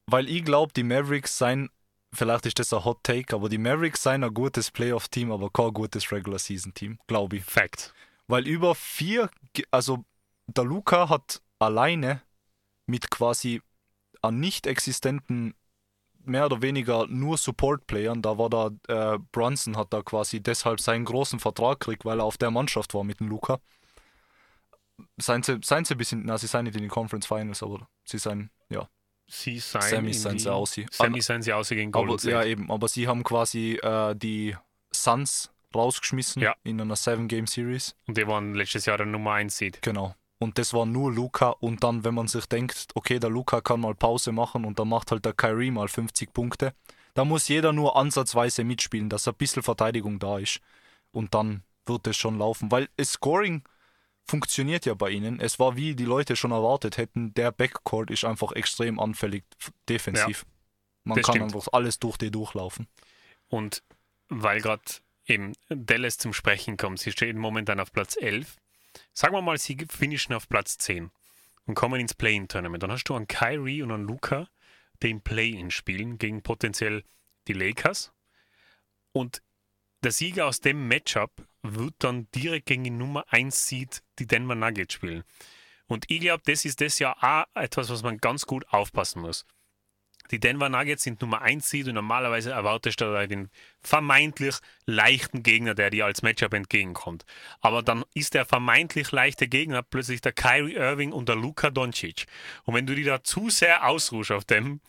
[0.06, 1.70] weil ich glaube, die Mavericks seien
[2.14, 5.72] vielleicht ist das ein Hot Take, aber die Mavericks seien ein gutes Playoff-Team, aber kein
[5.72, 7.44] gutes Regular-Season-Team, glaube ich.
[7.44, 7.94] Fact.
[8.26, 9.30] Weil über vier,
[9.70, 10.04] also
[10.46, 12.22] der Luca hat alleine
[12.86, 13.62] mit quasi
[14.20, 15.54] an nicht existenten,
[16.24, 21.04] mehr oder weniger nur Support-Playern, da war da, äh, Brunson hat da quasi deshalb seinen
[21.04, 23.58] großen Vertrag gekriegt, weil er auf der Mannschaft war mit dem Luca.
[25.18, 27.88] Seien sie, seien sie ein bisschen, na, sie seien nicht in den Conference Finals, aber
[28.04, 28.88] sie seien, ja,
[29.28, 30.88] Sie seien in seien sie aussehen.
[30.90, 32.34] Semis seien sie aussehen gegen Golden aber, State.
[32.34, 34.54] ja, eben, aber sie haben quasi äh, die
[34.92, 36.54] Suns rausgeschmissen Ja.
[36.64, 37.94] in einer Seven-Game-Series.
[38.06, 39.80] Und die waren letztes Jahr der Nummer 1 Seed.
[39.80, 40.14] Genau.
[40.38, 41.50] Und das war nur Luca.
[41.50, 44.88] Und dann, wenn man sich denkt, okay, der Luca kann mal Pause machen und dann
[44.88, 46.74] macht halt der Kyrie mal 50 Punkte,
[47.14, 50.60] da muss jeder nur ansatzweise mitspielen, dass ein bisschen Verteidigung da ist.
[51.10, 52.70] Und dann wird es schon laufen.
[52.70, 53.62] Weil das Scoring
[54.26, 55.40] funktioniert ja bei ihnen.
[55.40, 59.44] Es war wie die Leute schon erwartet hätten, der Backcourt ist einfach extrem anfällig
[59.88, 60.46] defensiv.
[61.04, 61.54] Man das kann stimmt.
[61.54, 62.86] einfach alles durch die durchlaufen.
[63.48, 63.82] Und
[64.28, 64.82] weil gerade
[65.26, 68.56] eben Dallas zum Sprechen kommt, sie stehen momentan auf Platz 11.
[69.12, 71.10] Sagen wir mal, sie finishen auf Platz 10
[71.66, 72.82] und kommen ins Play-In-Tournament.
[72.82, 74.48] Dann hast du einen Kyrie und einen Luca,
[75.02, 77.04] die im Play-In spielen gegen potenziell
[77.48, 78.12] die Lakers.
[79.12, 79.42] Und
[80.02, 81.30] der Sieger aus dem Matchup
[81.62, 85.24] wird dann direkt gegen die Nummer 1 Seed, die Denver Nuggets, spielen.
[85.86, 89.44] Und ich glaube, das ist das ja auch etwas, was man ganz gut aufpassen muss.
[90.30, 93.50] Die Denver Nuggets sind Nummer 1 Seed und normalerweise erwartest du da den
[93.82, 97.26] vermeintlich leichten Gegner, der dir als Matchup entgegenkommt.
[97.60, 102.26] Aber dann ist der vermeintlich leichte Gegner plötzlich der Kyrie Irving und der Luka Doncic.
[102.64, 104.80] Und wenn du dich da zu sehr ausruhst auf dem,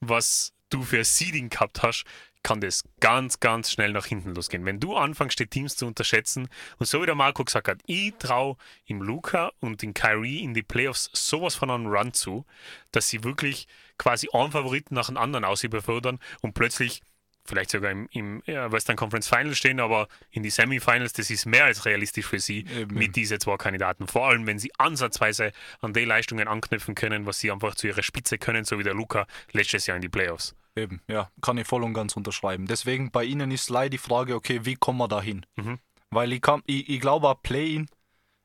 [0.00, 2.04] was du für Seeding gehabt hast,
[2.42, 4.64] kann das ganz, ganz schnell nach hinten losgehen.
[4.64, 8.14] Wenn du anfängst, die Teams zu unterschätzen und so wie der Marco gesagt hat, ich
[8.18, 12.44] traue im Luca und in Kyrie in die Playoffs sowas von einem Run zu,
[12.90, 17.02] dass sie wirklich quasi einen Favoriten nach dem anderen ausüberfördern und plötzlich
[17.44, 21.64] vielleicht sogar im, im Western Conference Final stehen, aber in die Semifinals, das ist mehr
[21.64, 22.94] als realistisch für sie Eben.
[22.94, 24.06] mit diesen zwei Kandidaten.
[24.06, 28.02] Vor allem, wenn sie ansatzweise an die Leistungen anknüpfen können, was sie einfach zu ihrer
[28.02, 30.54] Spitze können, so wie der Luca letztes Jahr in die Playoffs.
[30.74, 32.66] Eben, ja, kann ich voll und ganz unterschreiben.
[32.66, 35.44] Deswegen bei Ihnen ist leider die Frage, okay, wie kommen wir da hin?
[35.56, 35.78] Mhm.
[36.10, 37.88] Weil ich, kann, ich, ich glaube, ein Play-In,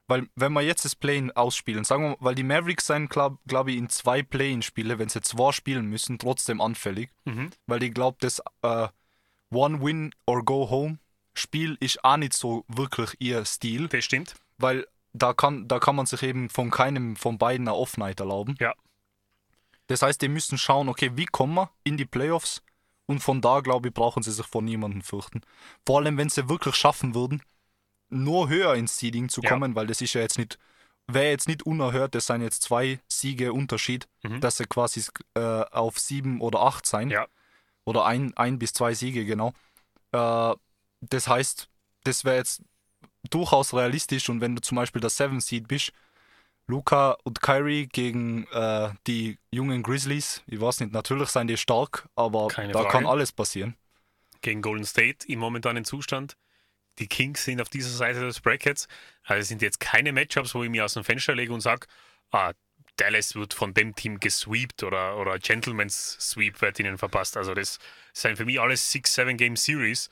[0.08, 3.38] weil wenn wir jetzt das Play-In ausspielen, sagen wir mal, weil die Mavericks sein, glaube
[3.48, 7.10] glaub ich, in zwei Play-In-Spiele, wenn sie zwei spielen müssen, trotzdem anfällig.
[7.26, 7.50] Mhm.
[7.66, 8.88] Weil ich glaube, das äh,
[9.52, 14.36] One-Win-or-Go-Home-Spiel ist auch nicht so wirklich ihr Stil, Das stimmt.
[14.58, 18.56] weil da kann, da kann man sich eben von keinem von beiden eine Off-Night erlauben.
[18.60, 18.74] Ja.
[19.88, 22.62] Das heißt, die müssen schauen, okay, wie kommen wir in die Playoffs?
[23.06, 25.42] Und von da, glaube ich, brauchen sie sich vor niemandem fürchten.
[25.86, 27.42] Vor allem, wenn sie wirklich schaffen würden,
[28.10, 29.50] nur höher ins Seeding zu Ja.
[29.50, 30.58] kommen, weil das ist ja jetzt nicht,
[31.08, 34.42] wäre jetzt nicht unerhört, das sind jetzt zwei Siege Unterschied, Mhm.
[34.42, 35.04] dass sie quasi
[35.36, 37.10] äh, auf sieben oder acht sein.
[37.10, 37.28] Ja.
[37.86, 39.54] Oder ein, ein bis zwei Siege, genau.
[40.12, 40.54] Äh,
[41.00, 41.70] das heißt,
[42.04, 42.62] das wäre jetzt
[43.30, 45.94] durchaus realistisch und wenn du zum Beispiel der Seven Seed bist,
[46.68, 52.08] Luca und Kyrie gegen äh, die jungen Grizzlies, ich weiß nicht, natürlich sind die stark,
[52.16, 52.92] aber Keine da Frage.
[52.92, 53.76] kann alles passieren.
[54.42, 56.38] Gegen Golden State im momentanen Zustand.
[57.00, 58.88] Die Kings sind auf dieser Seite des Brackets.
[59.24, 61.88] Also es sind jetzt keine Matchups, wo ich mir aus dem Fenster lege und sage,
[62.32, 62.54] ah,
[62.98, 67.38] Dallas wird von dem Team gesweept oder, oder Gentleman's Sweep wird ihnen verpasst.
[67.38, 67.80] Also das
[68.14, 70.10] sind für mich alles 6-7 Game Series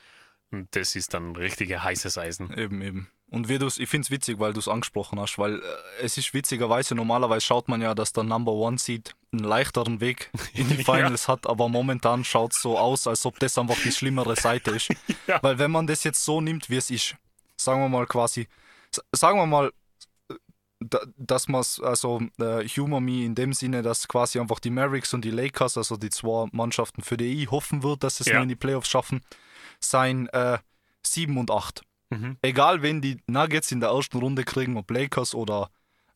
[0.52, 2.56] und das ist dann richtige heißes Eisen.
[2.58, 3.10] Eben, eben.
[3.32, 5.64] Und wie du's, ich finde es witzig, weil du es angesprochen hast, weil äh,
[6.02, 10.30] es ist witzigerweise, normalerweise schaut man ja, dass der Number One Seed einen leichteren Weg
[10.54, 10.84] in die Ja.
[10.84, 14.72] Finals hat, aber momentan schaut es so aus, als ob das einfach die schlimmere Seite
[14.72, 14.90] ist.
[15.28, 15.40] Ja.
[15.42, 17.16] Weil wenn man das jetzt so nimmt, wie es ist,
[17.58, 18.48] sagen wir mal quasi,
[19.12, 19.72] sagen wir mal,
[20.30, 20.36] äh,
[20.80, 24.70] da, dass man es, also äh, Humor Me in dem Sinne, dass quasi einfach die
[24.70, 28.22] Mavericks und die Lakers, also die zwei Mannschaften, für die ich hoffen wird, dass sie
[28.22, 28.36] es Ja.
[28.36, 29.22] nur in die Playoffs schaffen,
[29.80, 30.60] sein äh,
[31.04, 32.38] 7 und 8 Mhm.
[32.42, 35.70] egal wen die Nuggets in der ersten Runde kriegen, ob Lakers oder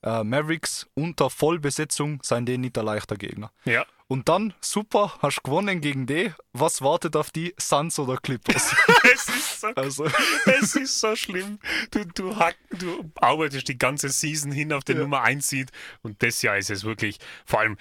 [0.04, 3.52] äh, Mavericks, unter Vollbesetzung seien die nicht der leichter Gegner.
[3.66, 6.34] Ja, Und dann, super, hast gewonnen gegen die.
[6.54, 7.54] Was wartet auf die?
[7.60, 8.74] Suns oder Clippers?
[9.14, 10.06] es ist so also,
[10.46, 11.60] Es ist so schlimm.
[11.92, 15.04] Du, du, hack, du arbeitest die ganze Season hin auf den Ja.
[15.04, 15.70] Nummer 1 Seed
[16.02, 17.78] und das Jahr ist es wirklich, vor allem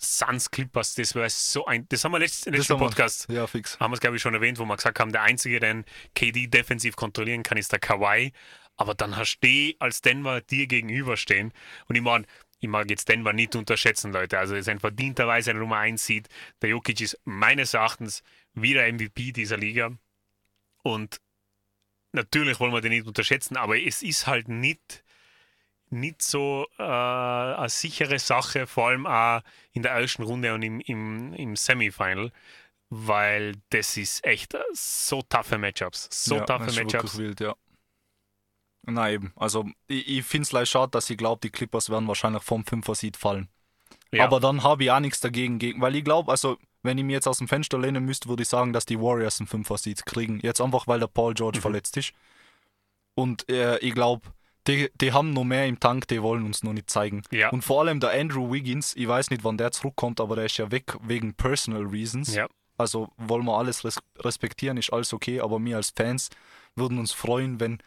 [0.00, 3.46] Suns Clippers, das war so ein, das haben wir letzten, letzten haben wir- Podcast, Ja,
[3.46, 3.78] fix.
[3.80, 6.46] haben wir es glaube ich schon erwähnt, wo wir gesagt haben, der Einzige, den KD
[6.46, 8.32] defensiv kontrollieren kann, ist der Kawhi,
[8.76, 11.52] aber dann hast du die als Denver dir gegenüberstehen
[11.88, 12.26] und ich meine,
[12.60, 14.38] ich mag jetzt Denver nicht unterschätzen, Leute.
[14.38, 16.28] Also, es ist ein verdienterweise eine Nummer 1 Seed.
[16.62, 18.22] Der Jokic ist meines Erachtens
[18.54, 19.92] wieder MVP dieser Liga.
[20.82, 21.20] Und
[22.12, 25.04] natürlich wollen wir den nicht unterschätzen, aber es ist halt nicht,
[25.90, 30.80] nicht so äh, eine sichere Sache, vor allem auch in der ersten Runde und im,
[30.80, 32.32] im, im Semifinal.
[32.88, 36.08] weil das ist echt so taffe Matchups.
[36.10, 37.18] So ja, taffe Matchups.
[37.18, 37.54] wild, ja.
[38.86, 42.06] Na eben, also ich, ich finde es leicht schade, dass ich glaube, die Clippers werden
[42.08, 43.48] wahrscheinlich vom 5er Seed fallen.
[44.12, 44.24] Ja.
[44.24, 47.14] Aber dann habe ich auch nichts dagegen, gegen, weil ich glaube, also wenn ich mir
[47.14, 50.06] jetzt aus dem Fenster lehnen müsste, würde ich sagen, dass die Warriors einen 5er Seed
[50.06, 50.38] kriegen.
[50.42, 51.62] Jetzt einfach, weil der Paul George Mhm.
[51.62, 52.12] verletzt ist.
[53.14, 54.28] Und äh, ich glaube,
[54.68, 57.22] die, die haben noch mehr im Tank, die wollen uns noch nicht zeigen.
[57.30, 57.50] Ja.
[57.50, 60.56] Und vor allem der Andrew Wiggins, ich weiß nicht, wann der zurückkommt, aber der ist
[60.58, 62.34] ja weg wegen Personal Reasons.
[62.34, 62.46] ja.
[62.78, 66.28] Also wollen wir alles res respektieren, ist alles okay, aber wir als Fans
[66.74, 67.78] würden uns freuen, wenn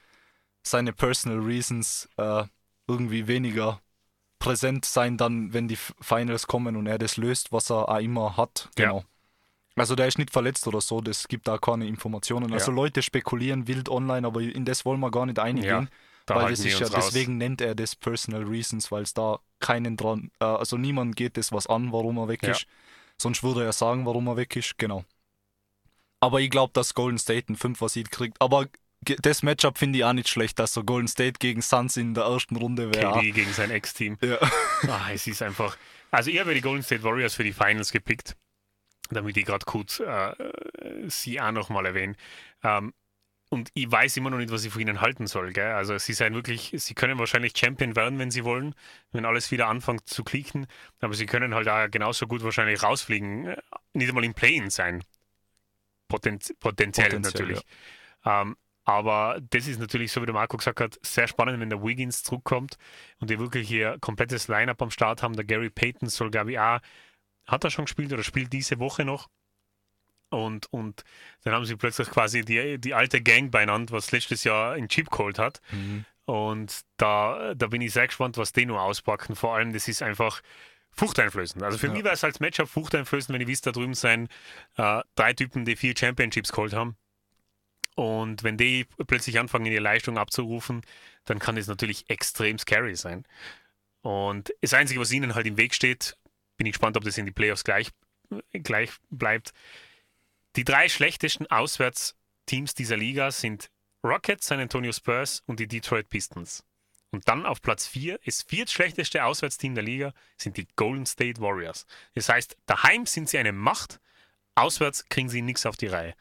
[0.70, 2.44] seine Personal Reasons äh,
[2.88, 3.82] irgendwie weniger
[4.40, 8.38] präsent sein, dann, wenn die Finals kommen und er das löst, was er auch immer
[8.38, 8.70] hat.
[8.78, 8.86] Ja.
[8.88, 9.04] Genau.
[9.76, 12.52] Also der ist nicht verletzt oder so, das gibt da keine Informationen.
[12.54, 12.76] Also Ja.
[12.76, 15.90] Leute spekulieren wild online, aber in das wollen wir gar nicht eingehen,
[16.28, 17.06] Ja, weil das ist ja, raus.
[17.06, 21.38] deswegen nennt er das Personal Reasons, weil es da keinen dran, äh, also niemand geht
[21.38, 22.52] das was an, warum er weg Ja.
[22.52, 22.66] ist.
[23.22, 25.06] Sonst würde er sagen, warum er weg ist, genau.
[26.20, 28.42] Aber ich glaube, dass Golden State einen 5er Seed kriegt.
[28.42, 28.68] Aber
[29.02, 32.26] das Matchup finde ich auch nicht schlecht, dass so Golden State gegen Suns in der
[32.26, 33.14] ersten Runde wäre.
[33.14, 34.18] KD gegen sein Ex-Team.
[34.22, 34.38] Ja.
[34.88, 35.78] Ah, es ist einfach.
[36.10, 38.38] Also, ich habe die Golden State Warriors für die Finals gepickt,
[39.10, 40.34] damit ich gerade kurz äh,
[41.08, 42.16] sie auch nochmal erwähne.
[42.64, 42.94] Ähm,
[43.50, 45.52] und ich weiß immer noch nicht, was ich von ihnen halten soll.
[45.52, 45.74] Gell?
[45.74, 48.74] Also, sie seien wirklich, sie können wahrscheinlich Champion werden, wenn sie wollen,
[49.12, 50.66] wenn alles wieder anfängt zu klicken.
[51.02, 53.58] Aber sie können halt auch genauso gut wahrscheinlich rausfliegen, äh,
[53.94, 55.04] nicht einmal im Play-In sein.
[56.08, 57.66] Potenz potenziell, Potenziell, natürlich.
[58.26, 58.56] Ähm,
[58.90, 62.24] aber das ist natürlich, so wie der Marco gesagt hat, sehr spannend, wenn der Wiggins
[62.24, 62.78] zurückkommt
[63.20, 65.36] und die wirklich hier komplettes Line-Up am Start haben.
[65.36, 66.80] Der Gary Payton soll, glaube ich, auch,
[67.46, 69.28] hat er schon gespielt oder spielt diese Woche noch.
[70.32, 71.04] Und, und
[71.44, 75.12] dann haben sie plötzlich quasi die, die alte Gang beieinander, was letztes Jahr in Chip
[75.12, 75.62] geholt hat.
[75.72, 76.06] Mhm.
[76.26, 79.36] Und da, da bin ich sehr gespannt, was die noch auspacken.
[79.36, 80.42] Vor allem, das ist einfach
[80.94, 81.62] furchteinflößend.
[81.62, 81.94] Also für Ja.
[81.94, 84.30] mich wäre es als Matchup furchteinflößend, wenn ich wisst, da drüben sein
[84.78, 86.98] äh, drei Typen, die vier Championships geholt haben.
[88.00, 90.84] Und wenn die plötzlich anfangen, ihre Leistung abzurufen,
[91.26, 93.26] dann kann das natürlich extrem scary sein.
[94.04, 96.16] Und das Einzige, was ihnen halt im Weg steht,
[96.56, 97.90] bin ich gespannt, ob das in die Playoffs gleich,
[98.54, 99.52] gleich bleibt.
[100.56, 103.70] Die drei schlechtesten Auswärtsteams dieser Liga sind
[104.02, 106.64] Rockets, San Antonio Spurs und die Detroit Pistons.
[107.12, 111.86] Und dann auf Platz 4, das viertschlechteste Auswärtsteam der Liga, sind die Golden State Warriors.
[112.16, 114.00] Das heißt, daheim sind sie eine Macht,
[114.56, 116.16] auswärts kriegen sie nichts auf die Reihe.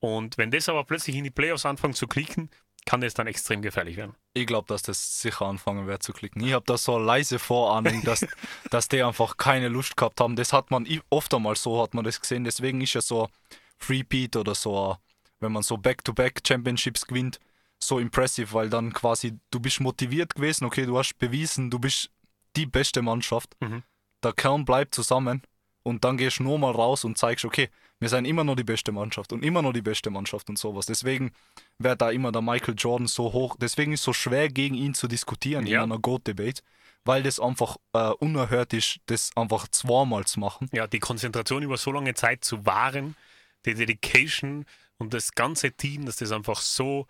[0.00, 2.50] Und wenn das aber plötzlich in die Playoffs anfängt zu klicken,
[2.86, 4.14] kann das dann extrem gefährlich werden.
[4.32, 6.42] Ich glaube, dass das sicher anfangen wird zu klicken.
[6.42, 8.26] Ich habe da so eine leise Vorahnung, dass,
[8.70, 10.36] dass die einfach keine Lust gehabt haben.
[10.36, 12.44] Das hat man oft einmal so, hat man das gesehen.
[12.44, 13.30] Deswegen ist ja so ein
[13.78, 14.96] Freepeat oder so,
[15.40, 17.38] wenn man so Back-to-Back Championships gewinnt,
[17.82, 22.10] so impressive, weil dann quasi du bist motiviert gewesen, okay, du hast bewiesen, du bist
[22.56, 23.56] die beste Mannschaft.
[23.60, 23.82] Mhm.
[24.22, 25.42] Der Kern bleibt zusammen
[25.82, 27.70] und dann gehst du nur mal raus und zeigst, okay,
[28.00, 30.86] wir sind immer noch die beste Mannschaft und immer noch die beste Mannschaft und sowas.
[30.86, 31.32] Deswegen
[31.78, 33.56] wäre da immer der Michael Jordan so hoch.
[33.60, 35.84] Deswegen ist es so schwer, gegen ihn zu diskutieren Ja.
[35.84, 36.62] in einer Goat-Debate,
[37.04, 40.68] weil das einfach äh, unerhört ist, das einfach zweimal zu machen.
[40.72, 43.16] Ja, die Konzentration über so lange Zeit zu wahren,
[43.66, 44.64] die Dedication
[44.96, 47.06] und das ganze Team, dass das einfach so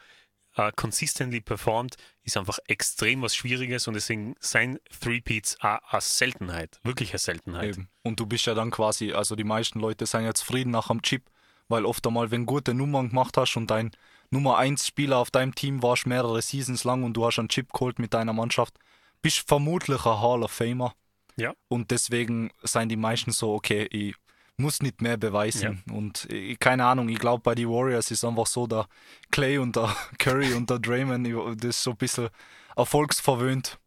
[0.60, 7.12] äh, consistently performt, ist einfach extrem was Schwieriges und deswegen sein Three-Peats eine Seltenheit, wirklich
[7.12, 7.76] eine Seltenheit.
[7.76, 7.88] Eben.
[8.02, 11.00] Und du bist ja dann quasi, also die meisten Leute sind ja zufrieden nach dem
[11.02, 11.30] Chip,
[11.68, 13.90] weil oft einmal, wenn du gute Nummern gemacht hast und dein
[14.30, 17.72] Nummer 1 Spieler auf deinem Team warst mehrere Seasons lang und du hast einen Chip
[17.72, 18.78] geholt mit deiner Mannschaft,
[19.22, 20.94] bist vermutlich ein Hall of Famer.
[21.36, 21.54] Ja.
[21.68, 24.14] Und deswegen sind die meisten so, okay, ich
[24.60, 25.82] muss nicht mehr beweisen.
[25.92, 28.86] Und ich, keine Ahnung, ich glaube, bei den Warriors ist einfach so, der
[29.30, 31.26] Clay und der Curry und der Draymond,
[31.64, 32.28] das ist so ein bisschen
[32.76, 33.78] erfolgsverwöhnt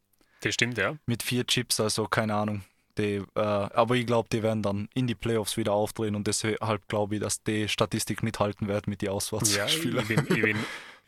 [0.42, 0.96] Das stimmt, ja.
[1.06, 2.64] mit vier Chips, also keine Ahnung.
[2.98, 6.88] Die, äh, aber ich glaube, die werden dann in die Playoffs wieder aufdrehen und deshalb
[6.88, 10.08] glaube ich, dass die Statistik nicht halten wird mit den Ja, ich Auswärtsspielern.
[10.08, 10.58] bin, ich bin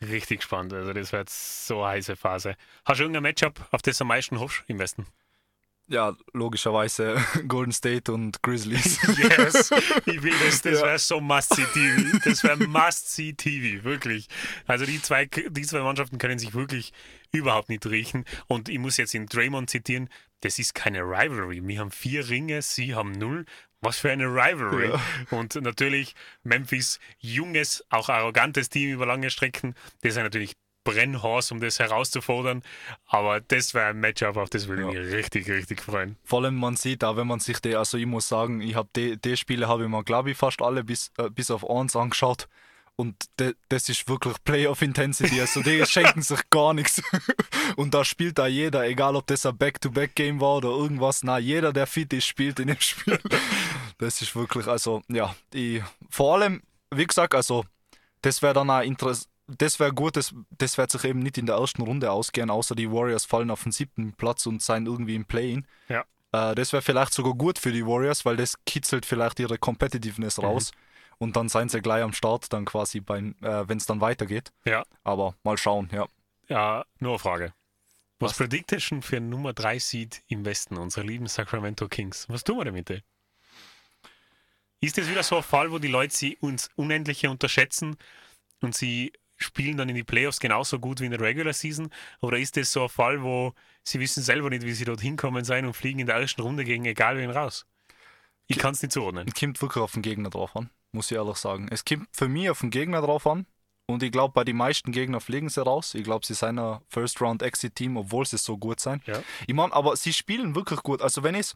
[0.00, 0.72] richtig gespannt.
[0.72, 2.56] Also das wird so eine heiße Phase.
[2.84, 5.06] Hast du irgendein Matchup, auf das du am meisten hoffst im Westen?
[5.88, 7.16] Ja, logischerweise
[7.48, 8.98] Golden State und Grizzlies.
[9.18, 9.70] Yes,
[10.06, 10.86] ich will das, das Ja.
[10.86, 12.18] wäre so Must-See-TV.
[12.24, 14.26] Das wäre Must-See-TV, wirklich.
[14.66, 16.92] Also die zwei, die zwei Mannschaften können sich wirklich
[17.32, 18.24] überhaupt nicht riechen.
[18.48, 20.08] Und ich muss jetzt in Draymond zitieren,
[20.40, 21.66] das ist keine Rivalry.
[21.66, 23.44] Wir haben vier Ringe, sie haben null.
[23.80, 24.88] Was für eine Rivalry.
[24.90, 25.00] Ja.
[25.30, 29.74] Und natürlich Memphis, junges, auch arrogantes Team über lange Strecken.
[30.02, 30.56] Das ist natürlich
[30.86, 32.62] Brennhorst, um das herauszufordern.
[33.06, 35.00] Aber das wäre ein Matchup, auf das würde ich Ja.
[35.02, 36.16] mich richtig, richtig freuen.
[36.24, 38.88] Vor allem man sieht auch, wenn man sich die, also ich muss sagen, ich habe
[38.96, 41.94] die, die Spiele habe ich mir glaube ich fast alle bis, äh, bis auf eins
[41.96, 42.48] angeschaut
[42.98, 47.02] und de, das ist wirklich Playoff Intensity, also die schenken sich gar nichts
[47.76, 51.72] und da spielt da jeder, egal ob das ein Back-to-Back-Game war oder irgendwas, na jeder
[51.74, 53.18] der fit ist, spielt in dem Spiel.
[53.98, 56.60] Das ist wirklich, also, ja, die, vor allem,
[56.94, 57.64] wie gesagt, also,
[58.20, 59.26] das wäre dann auch interessant.
[59.48, 62.74] Das wäre gut, das, das wird sich eben nicht in der ersten Runde ausgehen, außer
[62.74, 65.66] die Warriors fallen auf den siebten Platz und seien irgendwie im Play-In.
[65.88, 66.04] Ja.
[66.32, 70.42] Äh, das wäre vielleicht sogar gut für die Warriors, weil das kitzelt vielleicht ihre Competitiveness
[70.42, 70.72] raus.
[71.18, 74.52] Und dann seien sie gleich am Start, dann quasi beim, äh, wenn es dann weitergeht.
[74.64, 74.84] Ja.
[75.02, 76.06] Aber mal schauen, ja.
[76.48, 77.54] Ja, nur eine Frage.
[78.18, 78.38] Was, Was?
[78.38, 82.28] predictest du für Nummer 3 Seed im Westen, unsere lieben Sacramento Kings?
[82.28, 82.90] Was tun wir damit?
[82.90, 83.02] ey?
[84.80, 87.96] Ist das wieder so ein Fall, wo die Leute sie uns Unendliche unterschätzen
[88.60, 89.12] und sie
[89.46, 91.90] spielen dann in die Playoffs genauso gut wie in der Regular Season?
[92.20, 95.44] Oder ist das so ein Fall, wo sie wissen selber nicht, wie sie dort hinkommen
[95.44, 97.66] sein und fliegen in der ersten Runde gegen egal wen raus?
[98.48, 99.26] Ich kann es nicht zuordnen.
[99.26, 101.68] Es kommt wirklich auf den Gegner drauf an, muss ich ehrlich sagen.
[101.70, 103.46] Es kommt für mich auf den Gegner drauf an.
[103.88, 105.94] Und ich glaube, bei den meisten Gegnern fliegen sie raus.
[105.94, 109.06] Ich glaube, sie sind ein First-Round-Exit-Team, obwohl sie so gut sind.
[109.06, 109.22] Ja.
[109.46, 111.02] Ich meine, aber sie spielen wirklich gut.
[111.02, 111.54] Also wenn ich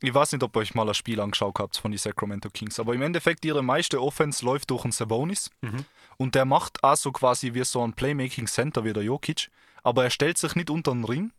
[0.00, 2.78] ich weiß nicht, ob ihr euch mal ein Spiel angeschaut habt von den Sacramento Kings,
[2.78, 5.84] aber im Endeffekt ihre meiste Offense läuft durch einen Sabonis Mhm.
[6.16, 9.50] Und der macht auch so quasi wie so ein Playmaking Center wie der Jokic,
[9.82, 11.32] aber er stellt sich nicht unter den Ring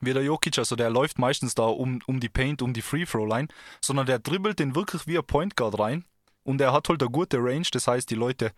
[0.00, 3.04] wie der Jokic, also der läuft meistens da um, um die Paint, um die Free
[3.04, 3.48] Throw Line,
[3.80, 6.04] sondern der dribbelt den wirklich wie ein Point Guard rein
[6.44, 8.52] und er hat halt eine gute Range, das heißt die Leute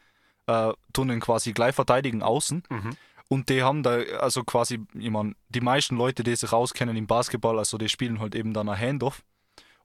[0.47, 2.63] äh, tun ihn quasi gleich verteidigen außen.
[2.69, 2.97] Mhm.
[3.29, 7.07] und die haben da, also quasi, ich mein, die meisten Leute, die sich auskennen im
[7.07, 9.23] Basketball, also die spielen halt eben dann ein Handoff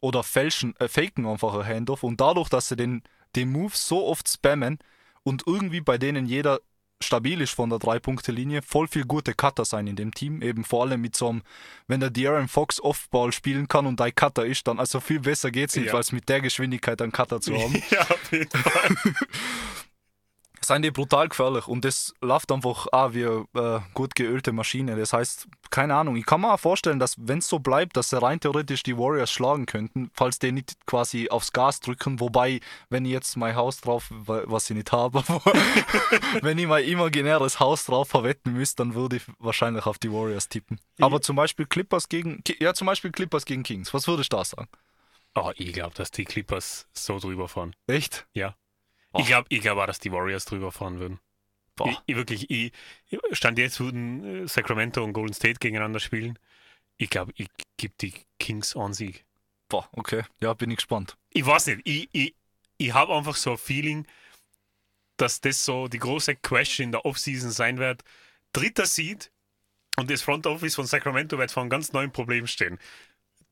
[0.02, 3.04] oder fälschen, äh, faken einfach ein Handoff und dadurch, dass sie den,
[3.36, 4.80] den Move so oft spammen
[5.26, 6.60] und irgendwie bei denen jeder
[7.04, 10.84] stabil ist von der Drei-Punkte-Linie, voll viel gute Cutter sein in dem Team, eben vor
[10.84, 11.42] allem mit so einem,
[11.88, 15.52] wenn der De'Aaron Fox Offball spielen kann und ein Cutter ist, dann also viel besser
[15.52, 15.94] geht's nicht, Ja.
[15.96, 17.74] als mit der Geschwindigkeit einen Cutter zu haben.
[17.92, 18.96] Ja, auf jeden Fall.
[20.68, 24.96] sind die brutal gefährlich und das läuft einfach auch wie eine äh, gut geölte Maschine.
[24.96, 28.10] Das heißt, keine Ahnung, ich kann mir auch vorstellen, dass wenn es so bleibt, dass
[28.10, 32.20] sie rein theoretisch die Warriors schlagen könnten, falls die nicht quasi aufs Gas drücken.
[32.20, 32.60] Wobei,
[32.90, 35.24] wenn ich jetzt mein Haus drauf, wa- was ich nicht habe,
[36.42, 40.50] wenn ich mein imaginäres Haus drauf verwetten müsste, dann würde ich wahrscheinlich auf die Warriors
[40.50, 40.80] tippen.
[41.00, 43.94] Aber zum Beispiel Clippers gegen, ja zum Beispiel Clippers gegen Kings.
[43.94, 44.68] Was würdest du da sagen?
[45.36, 47.76] Oh, ich glaube, dass die Clippers so drüber fahren.
[47.88, 48.26] Echt?
[48.34, 48.56] Ja.
[49.16, 49.22] Boah.
[49.22, 51.20] Ich glaube ich glaub auch, dass die Warriors drüber fahren würden.
[51.78, 51.90] Boah.
[51.90, 52.74] Ich, ich wirklich, ich,
[53.32, 56.38] stand jetzt, würden äh, Sacramento und Golden State gegeneinander spielen.
[56.98, 57.48] Ich glaube, ich
[57.78, 59.26] gebe die Kings einen Sieg.
[59.70, 60.24] Boah, okay.
[60.42, 61.16] Ja, bin ich gespannt.
[61.30, 62.36] Ich weiß nicht, ich, ich,
[62.78, 64.06] ich habe einfach so ein Feeling,
[65.16, 68.04] dass das so die große Question in der Offseason sein wird.
[68.52, 69.32] Dritter Seed
[69.96, 72.80] und das Front Office von Sacramento wird vor einem ganz neuen Problem stehen.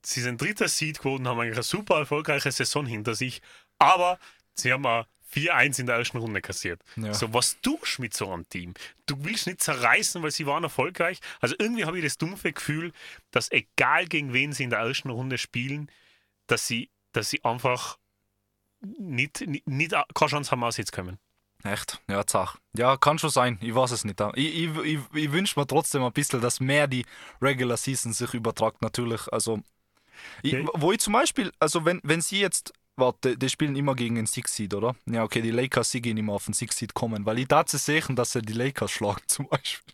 [0.02, 3.42] Sie sind dritter Seed geworden, haben eigentlich eine super erfolgreiche Saison hinter sich,
[3.80, 4.20] aber
[4.56, 6.82] sie haben ein 4-1 in der ersten Runde kassiert.
[6.96, 7.14] Ja.
[7.14, 8.74] So, was tust du mit so einem Team?
[9.06, 11.20] Du willst nicht zerreißen, weil sie waren erfolgreich.
[11.42, 12.92] Also irgendwie habe ich das dumpfe Gefühl,
[13.32, 15.90] dass egal gegen wen sie in der ersten Runde spielen,
[16.48, 17.98] dass sie, dass sie einfach
[18.82, 21.18] nicht, nicht, nicht keine Chance haben, auszukommen.
[21.64, 22.02] Echt?
[22.10, 22.58] Ja, zach.
[22.76, 23.58] Ja, kann schon sein.
[23.62, 24.20] Ich weiß es nicht.
[24.36, 27.06] Ich, ich, ich, ich wünsche mir trotzdem ein bisschen, dass mehr die
[27.42, 29.32] Regular Season sich übertragt, natürlich.
[29.32, 29.62] Also,
[30.42, 30.66] ich, Ja.
[30.74, 34.26] wo ich zum Beispiel, also wenn, wenn sie jetzt, warte, die spielen immer gegen den
[34.26, 34.96] Six Seed, oder?
[35.06, 37.78] Ja, okay, die Lakers, sie gehen immer auf den Six Seed kommen, weil ich dazu
[37.78, 39.94] sehen, dass sie die Lakers schlagen, zum Beispiel.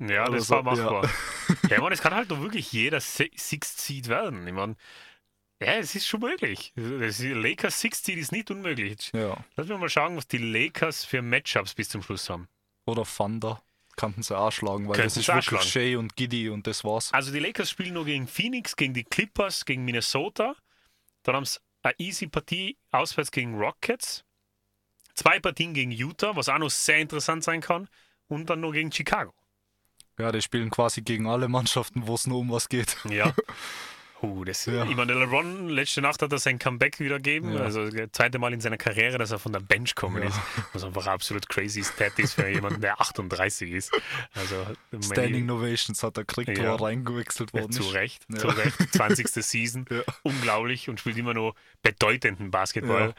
[0.00, 1.10] Ja, das Also, war machbar.
[1.68, 4.46] Ja, ich meine, es kann halt doch wirklich jeder Sixth Seed werden.
[4.46, 4.74] Ich meine,
[5.62, 6.72] ja, es ist schon möglich.
[6.74, 9.10] Das Lakers Sixth Seed ist nicht unmöglich.
[9.14, 9.36] Ja.
[9.56, 12.48] Lass mich mal schauen, was die Lakers für Matchups bis zum Schluss haben.
[12.86, 13.62] Oder Thunder.
[13.96, 15.66] Könnten sie auch schlagen, weil Könnten das ist wirklich schlagen.
[15.66, 17.12] Shea und Giddy und das war's.
[17.12, 20.56] Also die Lakers spielen nur gegen Phoenix, gegen die Clippers, gegen Minnesota.
[21.22, 24.24] Dann haben sie eine easy Partie auswärts gegen Rockets.
[25.14, 27.88] Zwei Partien gegen Utah, was auch noch sehr interessant sein kann.
[28.28, 29.34] Und dann nur gegen Chicago.
[30.18, 32.96] Ja, die spielen quasi gegen alle Mannschaften, wo es nur um was geht.
[33.08, 33.34] Ja.
[34.22, 34.84] Uh, das, Ja.
[34.84, 37.54] Ich meine, LeBron, letzte Nacht hat er sein Comeback wieder gegeben.
[37.54, 37.60] Ja.
[37.62, 40.28] Also das zweite Mal in seiner Karriere, dass er von der Bench gekommen Ja.
[40.28, 40.40] ist.
[40.72, 43.90] Was einfach absolut crazy Stat ist für jemanden, der 38 ist.
[44.34, 44.64] Also
[45.02, 46.64] Standing Novations hat er gekriegt, Ja.
[46.64, 47.82] wo er reingewechselt worden zu.
[47.82, 48.38] Recht, Ja.
[48.38, 48.76] zu Recht.
[48.94, 49.26] 20.
[49.42, 49.86] Season.
[50.22, 53.14] Unglaublich und spielt immer noch bedeutenden Basketball.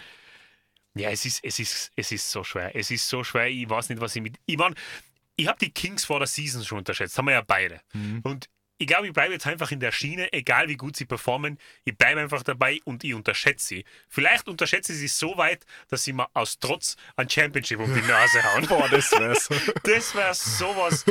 [0.95, 2.75] Ja, es, ist, es, ist, es ist so schwer.
[2.75, 3.47] Es ist so schwer.
[3.47, 4.37] Ich weiß nicht, was ich mit.
[4.45, 4.75] Ich meine,
[5.35, 7.17] ich habe die Kings vor der Season schon unterschätzt.
[7.17, 7.81] Haben wir ja beide.
[7.93, 8.21] Mhm.
[8.23, 8.47] Und
[8.83, 11.57] ich glaube, ich bleibe jetzt einfach in der Schiene, egal wie gut sie performen.
[11.85, 13.85] Ich bleibe einfach dabei und ich unterschätze sie.
[14.09, 18.01] Vielleicht unterschätze ich sie so weit, dass sie mir aus Trotz ein Championship um die
[18.01, 18.65] Nase hauen.
[18.67, 19.49] Boah, das wär's.
[19.83, 21.05] Das wäre sowas.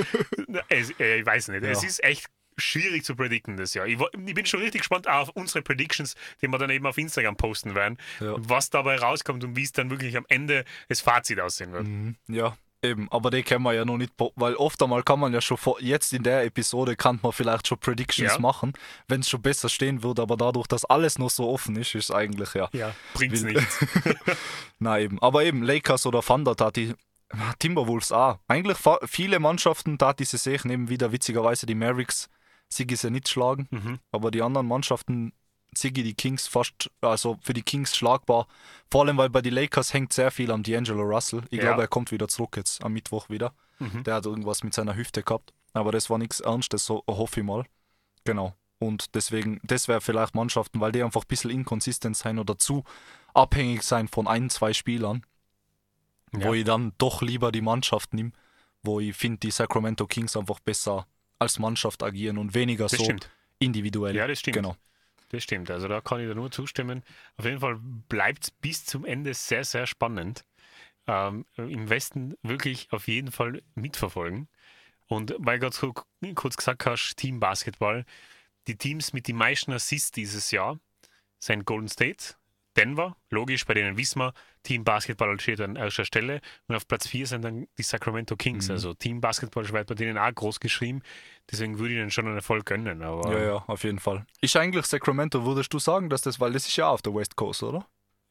[0.69, 1.65] Es, äh, ich weiß nicht.
[1.65, 1.89] Es Ja.
[1.89, 2.27] ist echt
[2.59, 3.87] schwierig zu predikten das Jahr.
[3.87, 7.37] Ich, ich bin schon richtig gespannt auf unsere Predictions, die wir dann eben auf Instagram
[7.37, 7.97] posten werden.
[8.21, 8.35] Ja.
[8.37, 11.87] Was dabei rauskommt und wie es dann wirklich am Ende das Fazit aussehen wird.
[11.87, 12.17] Mhm.
[12.29, 15.41] Ja, Eben, aber die kennen wir ja noch nicht, weil oft einmal kann man ja
[15.41, 18.39] schon vor, jetzt in der Episode kann man vielleicht schon Predictions Ja.
[18.41, 18.73] machen,
[19.07, 22.11] wenn es schon besser stehen würde, aber dadurch, dass alles noch so offen ist, ist
[22.11, 22.69] eigentlich ja.
[22.73, 23.79] Ja, bringt's Will- nichts.
[24.81, 26.95] Na eben, aber eben Lakers oder Thunder tat die
[27.61, 28.39] Timberwolves auch.
[28.49, 32.29] Eigentlich viele Mannschaften tat diese Saison eben wieder witzigerweise die Mavericks
[32.69, 33.99] sie nicht schlagen, Mhm.
[34.11, 35.33] aber die anderen Mannschaften
[35.75, 38.47] Sigi die Kings fast, also für die Kings schlagbar.
[38.91, 41.43] Vor allem, weil bei den Lakers hängt sehr viel am D'Angelo Russell.
[41.51, 41.65] Ich Ja.
[41.65, 43.55] glaube, er kommt wieder zurück jetzt am Mittwoch wieder.
[43.79, 44.05] Mhm.
[44.05, 45.53] Der hat irgendwas mit seiner Hüfte gehabt.
[45.73, 47.65] Aber das war nichts Ernstes, so hoffe ich mal.
[48.25, 48.55] Genau.
[48.79, 52.85] Und deswegen, das wäre vielleicht Mannschaften, weil die einfach ein bisschen inkonsistent sein oder zu
[53.33, 55.25] abhängig sein von ein, zwei Spielern,
[56.37, 56.47] Ja.
[56.49, 58.33] wo ich dann doch lieber die Mannschaft nehme,
[58.83, 61.07] wo ich finde, die Sacramento Kings einfach besser
[61.39, 63.31] als Mannschaft agieren und weniger Das so stimmt.
[63.59, 64.15] individuell.
[64.17, 64.57] Ja, das stimmt.
[64.57, 64.77] Genau.
[65.33, 65.71] Das stimmt.
[65.71, 67.03] Also da kann ich dir nur zustimmen.
[67.37, 70.45] Auf jeden Fall bleibt es bis zum Ende sehr, sehr spannend.
[71.07, 74.49] Ähm, Im Westen wirklich auf jeden Fall mitverfolgen.
[75.07, 75.95] Und weil du so
[76.35, 78.05] kurz gesagt hast, Team Basketball,
[78.67, 80.79] die Teams mit den meisten Assists dieses Jahr
[81.39, 82.35] sind Golden State,
[82.77, 87.07] Denver, logisch, bei denen wissen wir, Team Basketball steht an erster Stelle und auf Platz
[87.09, 88.69] 4 sind dann die Sacramento Kings.
[88.69, 88.73] Mhm.
[88.73, 91.03] Also Team Basketball wird bei denen auch groß geschrieben,
[91.51, 93.03] deswegen würde ich ihnen schon einen Erfolg gönnen.
[93.03, 94.25] Aber Ja, ja, auf jeden Fall.
[94.41, 97.37] Ist eigentlich Sacramento, würdest du sagen, dass das, weil das ist ja auf der West
[97.37, 97.87] Coast, oder?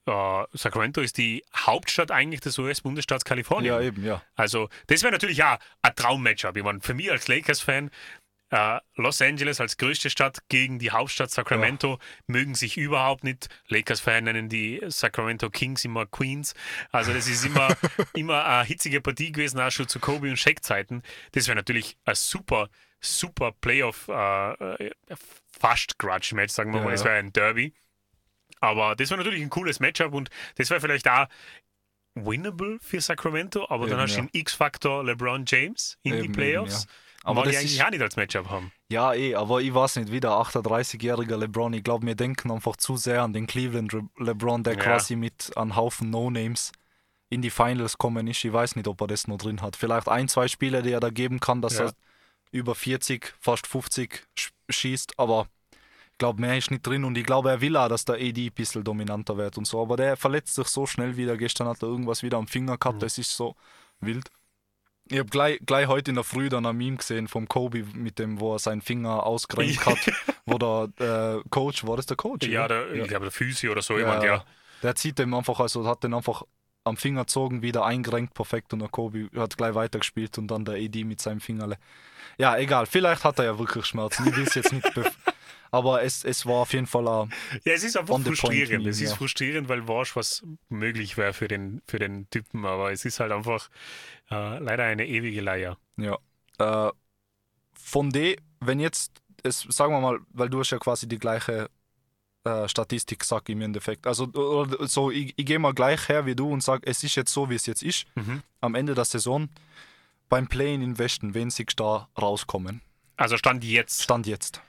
[0.06, 3.74] äh, Sacramento ist die Hauptstadt eigentlich des US-Bundesstaats Kalifornien.
[3.74, 4.22] Ja, eben, ja.
[4.36, 6.58] Also, das wäre natürlich auch ein Traum-Matchup.
[6.58, 7.92] Ich meine, für mich als Lakers-Fan,
[8.52, 13.48] äh, Los Angeles als größte Stadt gegen die Hauptstadt Sacramento mögen sich überhaupt nicht.
[13.70, 16.54] Lakers-Fan nennen die Sacramento Kings immer Queens.
[16.92, 17.70] Also, das ist immer,
[18.14, 21.02] immer eine hitzige Partie gewesen, auch schon zu Kobe und Shaq-Zeiten.
[21.32, 24.92] Das wäre natürlich ein super, super Playoff, äh, äh,
[25.58, 26.92] fast Grudge-Match, sagen wir Ja, mal.
[26.92, 27.08] Das ja.
[27.08, 27.74] wäre ein Derby.
[28.60, 31.28] Aber das wäre natürlich ein cooles Matchup und das wäre vielleicht auch
[32.16, 34.26] winnable für Sacramento, aber dann Eben, hast du ja.
[34.26, 36.84] den X-Faktor LeBron James in die Eben, eben, Playoffs.
[36.84, 38.72] Aber Aber die das eigentlich ist- auch nicht als Matchup haben.
[38.90, 41.74] Ja, eh, aber ich weiß nicht, wieder 38-jähriger LeBron.
[41.74, 44.80] Ich glaube, wir denken einfach zu sehr an den Cleveland LeBron, der Ja.
[44.80, 46.72] quasi mit einem Haufen No-Names
[47.30, 48.44] in die Finals kommen ist.
[48.44, 49.76] Ich weiß nicht, ob er das noch drin hat.
[49.76, 51.86] Vielleicht ein, zwei Spiele, die er da geben kann, dass Ja.
[51.86, 51.94] er
[52.52, 55.48] über 40, fast 50 sch- schießt, aber
[56.12, 58.48] ich glaube, mehr ist nicht drin und ich glaube, er will auch, dass der AD
[58.48, 59.82] ein bisschen dominanter wird und so.
[59.82, 61.38] Aber der verletzt sich so schnell wieder.
[61.38, 63.02] Gestern hat er irgendwas wieder am Finger gehabt, Mhm.
[63.02, 63.56] das ist so
[64.02, 64.30] wild.
[65.12, 68.18] Ich habe gleich, gleich heute in der Früh dann ein Meme gesehen vom Kobe mit
[68.18, 69.98] dem, wo er seinen Finger ausgerenkt hat,
[70.46, 72.48] wo der äh, Coach, war das der Coach?
[72.48, 74.46] Ja, der, ich glaube, der Physio oder so Ja, jemand, ja.
[74.82, 76.44] Der zieht dem einfach, also hat den einfach
[76.86, 80.76] am Finger gezogen, wieder eingerenkt, perfekt und der Kobe hat gleich weitergespielt und dann der
[80.76, 81.78] AD mit seinem Fingerle.
[82.38, 84.90] Ja, egal, vielleicht hat er ja wirklich Schmerzen, ich will es jetzt nicht,
[85.72, 88.86] aber es, es war auf jeden Fall ein, Ja, es ist einfach frustrierend.
[88.86, 93.06] Es ist frustrierend, weil weißt, was möglich wäre für den, für den Typen, aber es
[93.06, 93.70] ist halt einfach
[94.30, 95.78] äh, leider eine ewige Leier.
[95.98, 96.18] ja.
[96.60, 96.92] Äh,
[97.74, 101.70] von D, wenn jetzt, es, sagen wir mal, weil du hast ja quasi die gleiche
[102.44, 104.06] äh, Statistik, sag ich im Endeffekt.
[104.08, 104.30] Also
[104.82, 107.50] so, ich, ich gehe mal gleich her wie du und sage, es ist jetzt so,
[107.50, 108.06] wie es jetzt ist.
[108.16, 108.44] Mhm.
[108.60, 109.50] Am Ende der Saison
[110.30, 112.82] beim Play-in in Westen, wen du da rauskommen?
[113.18, 114.04] Also Stand jetzt.
[114.04, 114.62] Stand jetzt.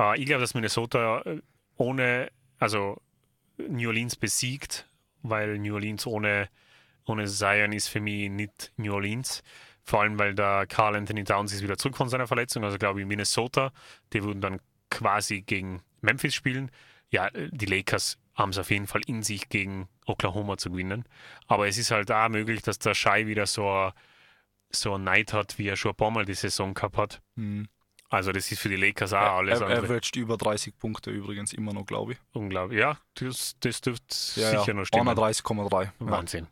[0.00, 1.40] Äh, ich glaube, dass Minnesota äh,
[1.76, 3.00] ohne, also
[3.58, 4.88] New Orleans besiegt,
[5.22, 6.48] weil New Orleans ohne,
[7.06, 9.42] ohne Zion ist für mich nicht New Orleans.
[9.82, 12.64] Vor allem, weil der Carl Anthony Towns ist wieder zurück von seiner Verletzung.
[12.64, 13.72] Also glaube ich Minnesota,
[14.12, 16.70] die würden dann quasi gegen Memphis spielen.
[17.10, 21.04] Ja, die Lakers haben es auf jeden Fall in sich, gegen Oklahoma zu gewinnen.
[21.46, 23.92] Aber es ist halt auch möglich, dass der Shai wieder so ein
[24.72, 27.22] so ein Night hat, wie er schon ein paar Mal die Saison gehabt hat.
[27.36, 27.68] Hm.
[28.10, 29.84] Also das ist für die Lakers auch Er, alles er andere.
[29.84, 32.18] averaged über 30 Punkte übrigens immer noch, glaube ich.
[32.32, 32.78] Unglaublich.
[32.80, 34.04] Ja, das, das dürfte
[34.40, 34.74] Ja, sicher ja.
[34.74, 35.08] noch stimmen.
[35.08, 35.84] 31,3.
[35.84, 35.92] Ja.
[36.00, 36.48] Wahnsinn.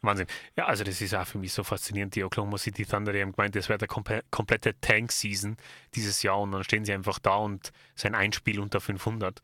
[0.00, 0.26] Wahnsinn.
[0.56, 2.14] Ja, also das ist auch für mich so faszinierend.
[2.16, 5.56] Die Oklahoma City Thunder, die haben gemeint, das wäre der komple komplette Tank-Season
[5.94, 9.42] dieses Jahr und dann stehen sie einfach da und sein Einspiel unter 500.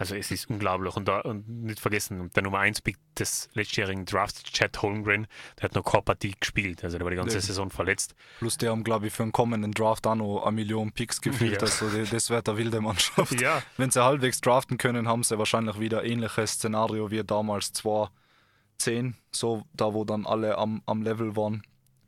[0.00, 0.96] Also es ist unglaublich.
[0.96, 5.26] Und, da, und nicht vergessen, der Nummer 1 Pick des letztjährigen Drafts, Chad Holmgren,
[5.58, 6.82] der hat noch keine Partie gespielt.
[6.82, 7.42] Also der war die ganze Ja.
[7.42, 8.14] Saison verletzt.
[8.38, 11.52] Plus die haben, glaube ich, für einen kommenden Draft auch noch eine Million Picks gefühlt.
[11.52, 11.60] Ja.
[11.60, 13.38] Also das wird eine wilde Mannschaft.
[13.42, 19.16] Ja, Wenn sie halbwegs draften können, haben sie wahrscheinlich wieder ähnliches Szenario wie damals 2010,
[19.32, 21.62] so da wo dann alle am, am Level waren,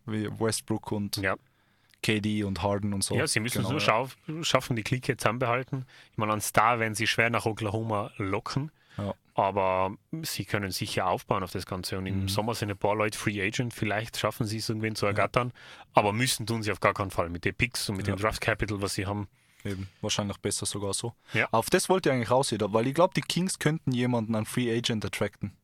[0.07, 1.37] wie Westbrook und ja.
[2.03, 3.15] KD und Harden und so.
[3.15, 4.45] Ja, sie müssen Genau, nur ja.
[4.45, 5.87] schaffen, die Clique zusammenbehalten.
[6.11, 8.71] Ich meine, an Star werden sie schwer nach Oklahoma locken.
[8.99, 9.15] Ja.
[9.35, 11.97] Aber sie können sicher aufbauen auf das Ganze.
[11.97, 12.29] Und im Mhm.
[12.29, 13.73] Sommer sind ein paar Leute Free Agent.
[13.73, 15.53] Vielleicht schaffen sie es irgendwen zu ergattern.
[15.95, 17.31] Aber müssen tun sie auf gar keinen Fall.
[17.31, 18.15] Mit den Picks und mit Ja.
[18.15, 19.29] dem Draft Capital, was sie haben.
[19.65, 21.15] Eben, wahrscheinlich besser sogar so.
[21.33, 21.49] Ja.
[21.53, 24.77] Auf das wollte ich eigentlich raussehen, weil ich glaube, die Kings könnten jemanden an Free
[24.77, 25.57] Agent attracten.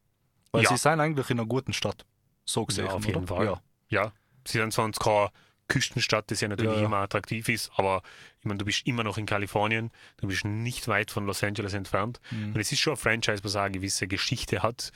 [0.53, 0.69] Weil Ja.
[0.71, 2.07] sie sind eigentlich in einer guten Stadt.
[2.47, 3.07] So gesehen, auf oder?
[3.09, 3.45] jeden Fall.
[3.45, 3.61] Ja.
[3.91, 4.13] Ja,
[4.47, 5.31] sie sind sonst keine
[5.69, 6.87] Küstenstadt, das ja natürlich Ja, ja.
[6.87, 8.03] immer attraktiv ist, aber
[8.41, 11.75] ich meine, du bist immer noch in Kalifornien, du bist nicht weit von Los Angeles
[11.75, 12.21] entfernt.
[12.31, 12.55] Mhm.
[12.55, 14.93] Und es ist schon ein Franchise, was eine gewisse Geschichte hat.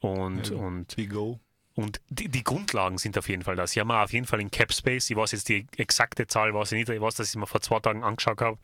[0.00, 0.56] Und, Ja.
[0.56, 1.40] und, Big O.
[1.74, 3.66] und die, die Grundlagen sind auf jeden Fall da.
[3.66, 6.72] Sie haben auf jeden Fall in Cap Space, ich weiß jetzt die exakte Zahl, weiß
[6.72, 8.58] ich nicht, ich weiß, dass ich mir vor zwei Tagen angeschaut habe.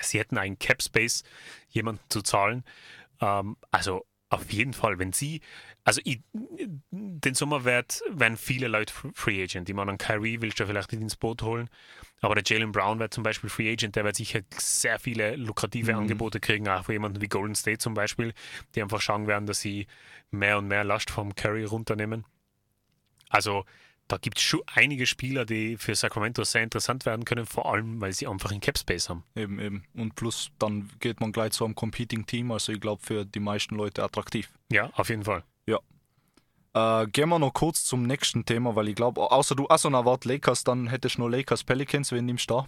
[0.00, 1.22] Sie hätten einen Cap Space,
[1.70, 2.64] jemanden zu zahlen.
[3.20, 5.40] Ähm, also auf jeden Fall, wenn sie,
[5.84, 6.20] also ich,
[6.90, 9.68] den Sommer wird, werden viele Leute Free Agent.
[9.68, 11.68] Ich meine, einen Kyrie willst du vielleicht nicht ins Boot holen,
[12.20, 15.92] aber der Jalen Brown wird zum Beispiel Free Agent, der wird sicher sehr viele lukrative
[15.92, 15.98] Mhm.
[15.98, 18.32] Angebote kriegen, auch von jemandem wie Golden State zum Beispiel,
[18.74, 19.86] die einfach schauen werden, dass sie
[20.30, 22.24] mehr und mehr Last vom Curry runternehmen.
[23.28, 23.64] Also
[24.12, 28.00] da gibt es schon einige Spieler, die für Sacramento sehr interessant werden können, vor allem,
[28.00, 29.24] weil sie einfach einen Cap Space haben.
[29.34, 29.84] Eben, eben.
[29.94, 33.40] Und plus, dann geht man gleich zu einem Competing Team, also ich glaube für die
[33.40, 34.50] meisten Leute attraktiv.
[34.70, 35.44] Ja, auf jeden Fall.
[36.74, 40.06] Äh, gehen wir noch kurz zum nächsten Thema, weil ich glaube, außer du, also na
[40.06, 42.64] wart Lakers, dann hättest du noch Lakers Pelicans, wen nimmst du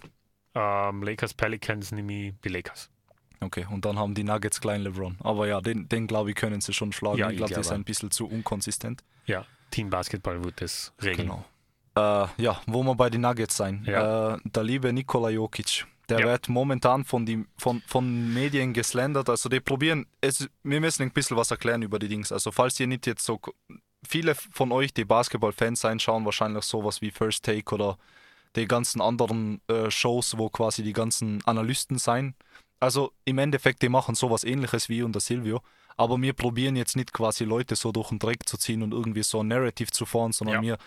[0.53, 0.89] da?
[0.89, 2.91] Ähm, Lakers Pelicans nehme ich die Lakers.
[3.41, 5.17] Okay, und dann haben die Nuggets klein LeBron.
[5.21, 7.17] Aber ja, den, den glaube ich, können sie schon schlagen.
[7.17, 9.03] Ja, ich glaube, der ist ein bisschen zu unkonsistent.
[9.25, 11.27] Ja, Team Basketball wird das regeln.
[11.27, 11.45] Genau.
[11.97, 13.83] Äh, ja, wo wir bei den Nuggets sein.
[13.85, 14.35] Ja.
[14.35, 15.85] Äh, der liebe Nikola Jokic.
[16.07, 16.25] Der Ja.
[16.27, 19.29] wird momentan von, die, von, von Medien geslandert.
[19.29, 22.31] Also die probieren, es, wir müssen ein bisschen was erklären über die Dings.
[22.31, 23.39] Also falls ihr nicht jetzt so,
[24.07, 27.97] viele von euch, die Basketball-Fans sein, schauen wahrscheinlich sowas wie First Take oder
[28.55, 32.35] die ganzen anderen äh, Shows, wo quasi die ganzen Analysten sein.
[32.79, 35.61] Also im Endeffekt, die machen sowas ähnliches wie unter Silvio.
[35.97, 39.23] Aber wir probieren jetzt nicht quasi Leute so durch den Dreck zu ziehen und irgendwie
[39.23, 40.61] so ein Narrative zu fahren, sondern Ja.
[40.61, 40.77] wir,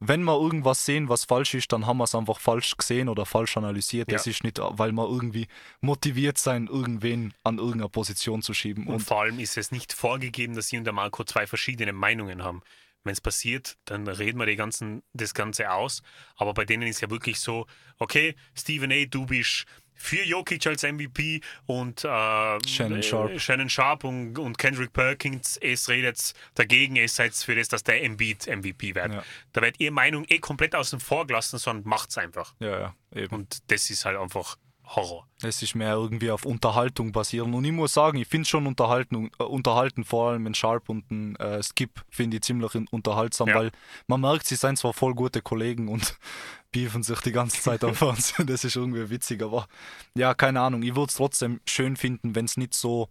[0.00, 3.24] wenn wir irgendwas sehen, was falsch ist, dann haben wir es einfach falsch gesehen oder
[3.24, 4.10] falsch analysiert.
[4.10, 4.18] Ja.
[4.18, 5.46] Das ist nicht, weil wir irgendwie
[5.80, 8.86] motiviert sein, irgendwen an irgendeiner Position zu schieben.
[8.86, 11.92] Und, Und, vor allem ist es nicht vorgegeben, dass sie und der Marco zwei verschiedene
[11.92, 12.62] Meinungen haben.
[13.04, 16.02] Wenn es passiert, dann reden wir die ganzen, das Ganze aus.
[16.34, 17.66] Aber bei denen ist ja wirklich so,
[17.98, 19.64] okay, Stephen A., du bist
[19.96, 23.30] für Jokic als MVP und äh, Shannon Sharp.
[23.30, 27.82] äh, Shannon Sharp und, und Kendrick Perkins, es redet dagegen, es seid für das, dass
[27.82, 29.12] der Embiid MVP wird.
[29.12, 29.24] Ja.
[29.52, 32.54] Da wird ihre Meinung eh komplett außen vor gelassen, sondern macht's einfach.
[32.60, 33.34] ja, ja, eben.
[33.34, 34.56] Und das ist halt einfach
[34.86, 35.26] Horror.
[35.42, 37.52] Es ist mehr irgendwie auf Unterhaltung basieren.
[37.54, 41.10] Und ich muss sagen, ich finde schon Unterhalten, äh, unterhalten, vor allem ein Sharp und
[41.10, 43.56] ein äh, Skip, finde ich ziemlich in- unterhaltsam, Ja.
[43.56, 43.72] weil
[44.06, 46.16] man merkt, sie sind zwar voll gute Kollegen und
[46.72, 48.46] beefen sich die ganze Zeit am Fernsehen.
[48.46, 49.66] Das ist irgendwie witzig, aber
[50.14, 50.82] ja, keine Ahnung.
[50.82, 53.08] Ich würde es trotzdem schön finden, wenn es nicht so,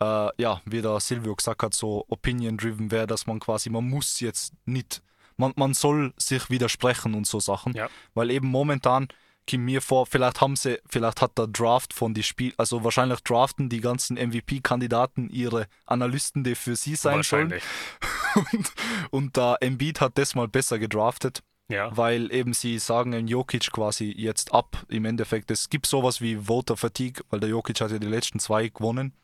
[0.00, 4.18] äh, ja, wie der Silvio gesagt hat, so opinion-driven wäre, dass man quasi, man muss
[4.20, 5.02] jetzt nicht,
[5.36, 7.74] man, man soll sich widersprechen und so Sachen.
[7.74, 7.88] Ja.
[8.14, 9.08] Weil eben momentan
[9.48, 13.20] kommt mir vor, vielleicht haben sie, vielleicht hat der Draft von die Spiel, also wahrscheinlich
[13.20, 17.54] draften die ganzen MVP-Kandidaten ihre Analysten, die für sie sein sollen.
[18.52, 18.72] Und,
[19.10, 21.96] und der Embiid hat das mal besser gedraftet, Ja.
[21.96, 24.84] weil eben sie sagen ein Jokic quasi jetzt ab.
[24.88, 28.38] Im Endeffekt, es gibt sowas wie Voter Fatigue, weil der Jokic hat ja die letzten
[28.38, 29.14] zwei gewonnen.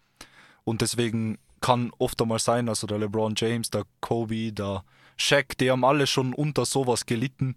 [0.65, 4.83] Und deswegen kann oft einmal sein, also der LeBron James, der Kobe, der
[5.19, 7.55] Shaq, die haben alle schon unter sowas gelitten,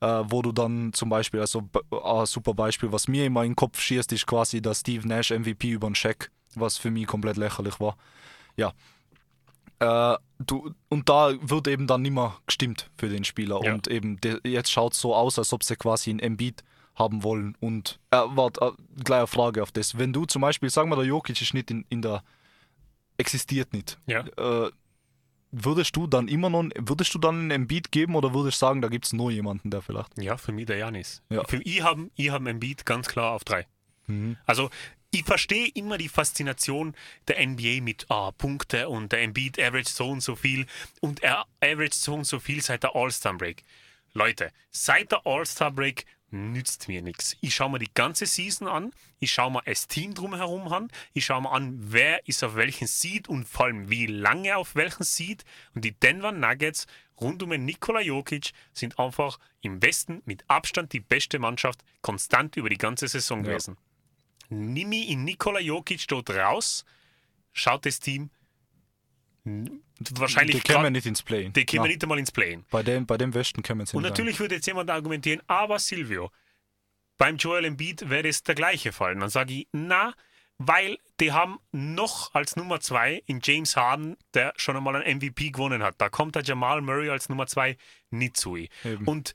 [0.00, 3.50] äh, wo du dann zum Beispiel, also b- ein super Beispiel, was mir immer in
[3.52, 7.06] den Kopf schießt, ist quasi der Steve Nash MVP über den Shaq, was für mich
[7.06, 7.96] komplett lächerlich war.
[8.56, 8.72] Ja.
[9.78, 13.60] Äh, du, und da wird eben dann nicht mehr gestimmt für den Spieler.
[13.62, 13.74] Ja.
[13.74, 16.62] Und eben de, jetzt schaut es so aus, als ob sie quasi ein Embiid
[16.94, 17.56] haben wollen.
[17.60, 19.98] Und äh, warte, äh, gleich eine Frage auf das.
[19.98, 22.22] Wenn du zum Beispiel, sagen wir, der Jokic ist nicht in, in der,
[23.18, 23.98] existiert nicht.
[24.06, 24.20] Ja.
[24.20, 24.70] Äh,
[25.50, 28.82] würdest du dann immer noch, würdest du dann einen Embiid geben oder würdest du sagen,
[28.82, 30.20] da gibt es nur jemanden, der vielleicht?
[30.20, 31.22] Ja, für mich der Janis.
[31.28, 31.44] Ja.
[31.44, 33.66] Für ich habe ich hab ein Beat ganz klar auf drei.
[34.06, 34.36] Mhm.
[34.46, 34.70] Also
[35.10, 36.94] ich verstehe immer die Faszination
[37.28, 40.66] der NBA mit ah, Punkte und der Embiid average so und so viel
[41.00, 43.62] und er average so und so viel seit der All-Star Break.
[44.12, 47.36] Leute, seit der All-Star Break nützt mir nichts.
[47.40, 51.24] Ich schaue mir die ganze Season an, ich schaue mir das Team drumherum an, ich
[51.24, 55.04] schaue mir an, wer ist auf welchen Seed und vor allem wie lange auf welchen
[55.04, 55.44] Seed.
[55.74, 56.86] Und die Denver Nuggets
[57.20, 62.56] rund um den Nikola Jokic sind einfach im Westen mit Abstand die beste Mannschaft konstant
[62.56, 63.50] über die ganze Saison Ja.
[63.52, 63.76] gewesen.
[64.48, 66.84] Nimm in Nikola Jokic dort raus,
[67.52, 68.30] schaut das Team
[70.14, 71.48] wahrscheinlich die kämen grad- nicht ins Play.
[71.48, 72.58] die kämen Na, nicht einmal ins Play.
[72.70, 76.30] Bei dem, bei dem Westen kämen sie Und natürlich würde jetzt jemand argumentieren, aber Silvio,
[77.18, 79.14] beim Joel Embiid wäre es der gleiche Fall.
[79.14, 80.14] Und dann sage ich, na,
[80.58, 85.50] weil die haben noch als Nummer zwei in James Harden, der schon einmal ein MVP
[85.50, 85.94] gewonnen hat.
[85.98, 87.76] Da kommt der Jamal Murray als Nummer zwei
[88.10, 88.56] nicht zu.
[88.56, 88.70] Eben.
[89.06, 89.34] Und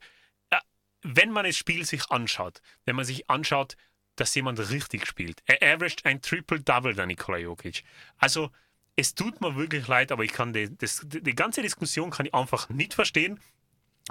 [0.50, 0.56] äh,
[1.02, 3.76] wenn man das Spiel sich anschaut, wenn man sich anschaut,
[4.16, 7.82] dass jemand richtig spielt, er averaged ein Triple-Double, der Nikola Jokic.
[8.18, 8.50] Also,
[8.96, 12.34] es tut mir wirklich leid, aber ich kann die, das, die ganze Diskussion kann ich
[12.34, 13.40] einfach nicht verstehen.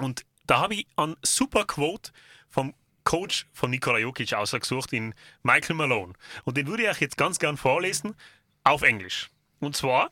[0.00, 2.12] Und da habe ich einen super Quote
[2.48, 2.74] vom
[3.04, 6.14] Coach von Nikola Jokic ausgesucht in Michael Malone.
[6.44, 8.14] Und den würde ich euch jetzt ganz gern vorlesen
[8.64, 9.30] auf Englisch.
[9.60, 10.10] Und zwar,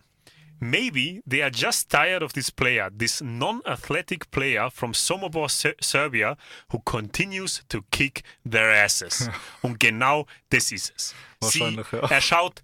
[0.62, 6.36] Maybe they are just tired of this player, this non-athletic player from Somobor, Ser Serbia,
[6.68, 9.30] who continues to kick their asses.
[9.62, 11.14] Und genau das ist es.
[11.40, 12.10] Sie, Wahrscheinlich, ja.
[12.10, 12.62] Er schaut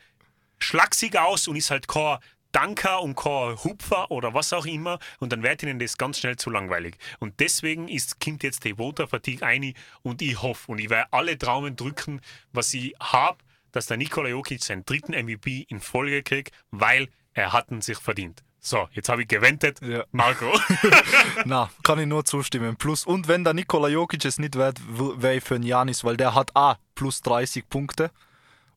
[0.66, 2.18] schlaksig aus und ist halt kein
[2.52, 6.36] Danker und kein Hupfer oder was auch immer und dann wird ihnen das ganz schnell
[6.36, 6.96] zu langweilig.
[7.18, 11.12] Und deswegen ist, kommt jetzt die Voter Fatigue ein und ich hoffe und ich werde
[11.12, 12.20] alle Daumen drücken,
[12.52, 13.38] was ich habe,
[13.72, 17.98] dass der Nikola Jokic seinen dritten MVP in Folge kriegt, weil er hat ihn sich
[17.98, 18.42] verdient.
[18.58, 19.80] So, jetzt habe ich gewendet.
[19.82, 20.04] Ja.
[20.10, 20.50] Marco.
[21.44, 22.76] Na, kann ich nur zustimmen.
[22.76, 26.16] Plus, und wenn der Nikola Jokic es nicht wird, wäre ich für den Janis, weil
[26.16, 28.10] der hat A plus 30 Punkte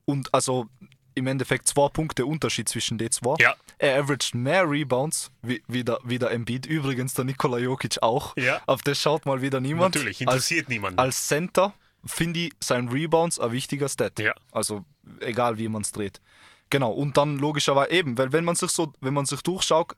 [0.06, 0.68] und also
[1.20, 3.36] im Endeffekt zwei Punkte Unterschied zwischen den zwei.
[3.40, 3.56] Ja.
[3.78, 6.66] Er averaged mehr Rebounds wie, wie, der, wie der Embiid.
[6.66, 8.36] Übrigens der Nikola Jokic auch.
[8.36, 8.62] Ja.
[8.66, 9.96] Auf das schaut mal wieder niemand.
[9.96, 11.00] Natürlich, als, interessiert niemanden.
[11.00, 11.74] als Center
[12.06, 14.20] finde ich sein Rebounds ein wichtiger Stat.
[14.20, 14.34] Ja.
[14.52, 14.86] Also
[15.20, 16.22] egal wie man es dreht.
[16.70, 19.96] Genau, und dann logischerweise eben, weil wenn man sich so, wenn man sich durchschaut,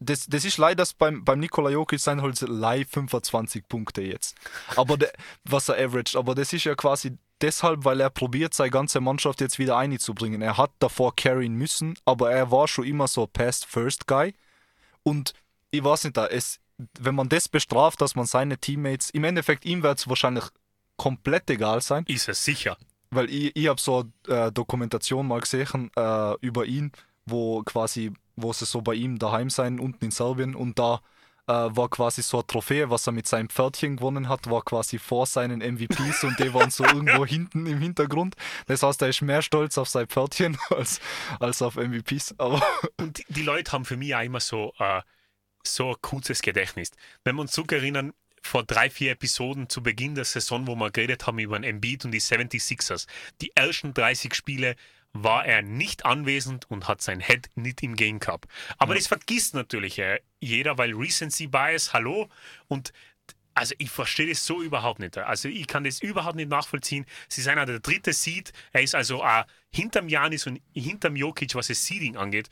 [0.00, 4.36] das, das ist leider beim, beim Nikola Jokic sein halt live 25 Punkte jetzt.
[4.76, 5.12] Aber der,
[5.44, 9.40] was er averaged, aber das ist ja quasi deshalb, weil er probiert, seine ganze Mannschaft
[9.40, 10.42] jetzt wieder einzubringen.
[10.42, 14.34] Er hat davor carryen müssen, aber er war schon immer so Past-First-Guy.
[15.02, 15.34] Und
[15.70, 16.60] ich weiß nicht, da, es,
[16.98, 20.44] wenn man das bestraft, dass man seine Teammates, im Endeffekt ihm wird es wahrscheinlich
[20.96, 22.76] komplett egal sein, ist es sicher.
[23.10, 26.92] weil ich, ich habe so eine äh, Dokumentation mal gesehen äh, über ihn,
[27.26, 31.00] wo quasi, wo sie so bei ihm daheim sein, unten in Serbien und da
[31.48, 34.98] äh, war quasi so eine Trophäe, was er mit seinem Pferdchen gewonnen hat, war quasi
[34.98, 38.36] vor seinen MVPs und die waren so irgendwo hinten im Hintergrund.
[38.66, 41.00] Das heißt, er ist mehr stolz auf sein Pferdchen als,
[41.40, 42.34] als auf MVPs.
[42.38, 42.62] Aber
[43.00, 45.00] Und die, die Leute haben für mich auch immer so, äh,
[45.64, 46.90] so ein kurzes Gedächtnis.
[47.24, 51.26] Wenn wir uns zurückerinnern, vor drei, vier Episoden zu Beginn der Saison, wo wir geredet
[51.26, 53.06] haben über den Embiid und die 76ers,
[53.40, 54.76] die ersten 30 Spiele
[55.22, 58.46] war er nicht anwesend und hat sein Head nicht im Game gehabt.
[58.78, 62.28] Aber das vergisst natürlich äh, jeder, weil Recency Bias, hallo,
[62.68, 62.92] und
[63.54, 65.18] also ich verstehe das so überhaupt nicht.
[65.18, 67.04] Also ich kann das überhaupt nicht nachvollziehen.
[67.28, 68.52] Sie sind einer der dritte Seed.
[68.72, 72.48] Er ist also auch hinterm Janis und hinterm Jokic, was das Seeding angeht.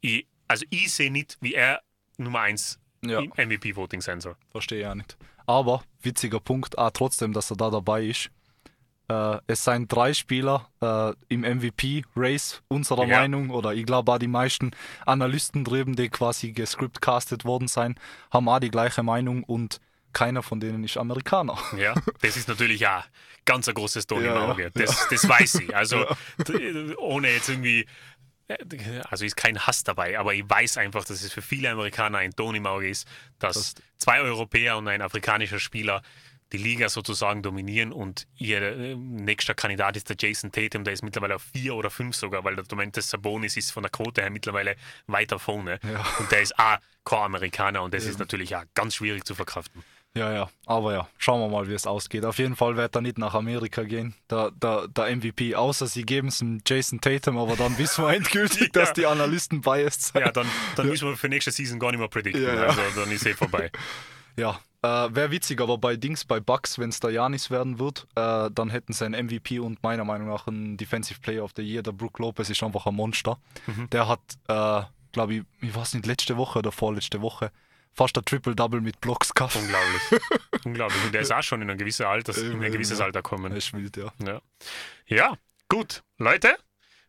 [0.00, 1.82] Ich, also ich sehe nicht, wie er
[2.16, 3.20] Nummer 1 Ja.
[3.20, 4.36] im MVP-Voting sein soll.
[4.50, 5.18] verstehe ja nicht.
[5.44, 8.30] Aber witziger Punkt, ah, trotzdem, dass er da dabei ist.
[9.08, 13.20] Äh, es seien drei Spieler äh, im MVP-Race unserer Ja.
[13.20, 14.72] Meinung, oder ich glaube auch die meisten
[15.04, 17.94] Analysten drüben, die quasi gescriptcastet worden sein,
[18.32, 19.80] haben auch die gleiche Meinung und
[20.12, 21.56] keiner von denen ist Amerikaner.
[21.76, 23.04] Ja, das ist natürlich auch
[23.44, 24.70] ganz ein großes Ton Ja, im ja, Auge.
[24.74, 25.76] Das, das weiß ich.
[25.76, 26.04] Also
[26.98, 27.86] ohne jetzt irgendwie,
[29.10, 32.32] also ist kein Hass dabei, aber ich weiß einfach, dass es für viele Amerikaner ein
[32.32, 33.06] Ton im Auge ist,
[33.38, 36.02] dass Das- zwei Europäer und ein afrikanischer Spieler
[36.52, 41.02] die Liga sozusagen dominieren und ihr äh, nächster Kandidat ist der Jason Tatum, der ist
[41.02, 44.30] mittlerweile auf vier oder fünf sogar, weil der Domantas Sabonis ist von der Quote her
[44.30, 44.76] mittlerweile
[45.06, 46.04] weiter vorne Ja.
[46.18, 49.82] und der ist auch kein Amerikaner und das ist natürlich auch ganz schwierig zu verkraften.
[50.14, 52.24] Ja, ja, aber ja, schauen wir mal, wie es ausgeht.
[52.24, 56.04] Auf jeden Fall wird er nicht nach Amerika gehen, der, der, der MVP, außer sie
[56.04, 58.80] geben es dem Jason Tatum, aber dann wissen wir endgültig, Ja.
[58.80, 60.20] dass die Analysten biased sind.
[60.22, 62.42] Ja, dann, dann müssen wir für nächste Season gar nicht mehr predikten.
[62.42, 62.62] Ja, ja.
[62.68, 63.70] Also dann ist eh vorbei.
[64.38, 68.06] Ja, äh, wäre witzig, aber bei Dings, bei Bucks, wenn es der Janis werden wird,
[68.14, 71.62] äh, dann hätten sie einen MVP und meiner Meinung nach einen Defensive Player of the
[71.62, 71.82] Year.
[71.82, 73.38] Der Brook Lopez ist einfach ein Monster.
[73.66, 73.90] Mhm.
[73.90, 77.50] Der hat, äh, glaube ich, ich weiß nicht, letzte Woche oder vorletzte Woche
[77.96, 79.56] fast ein Triple-Double mit Blocks gehabt.
[79.56, 80.20] Unglaublich.
[80.64, 81.04] Unglaublich.
[81.04, 83.06] Und der ist auch schon in ein gewisses Alter, in ein gewisses Ja.
[83.06, 83.52] Alter gekommen.
[83.54, 84.12] Das ist wild, ja.
[84.24, 84.40] Ja.
[85.06, 86.02] ja, gut.
[86.18, 86.56] Leute,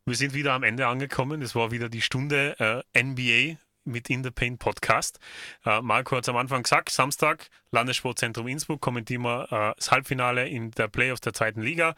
[0.06, 1.42] wir sind wieder am Ende angekommen.
[1.42, 3.58] Das war wieder die Stunde äh, NBA
[3.88, 5.20] mit In the Paint Podcast.
[5.66, 10.48] Äh, Marco hat es am Anfang gesagt, Samstag, Landessportzentrum Innsbruck, kommentieren wir äh, das Halbfinale
[10.48, 11.96] in der Playoffs der zweiten Liga.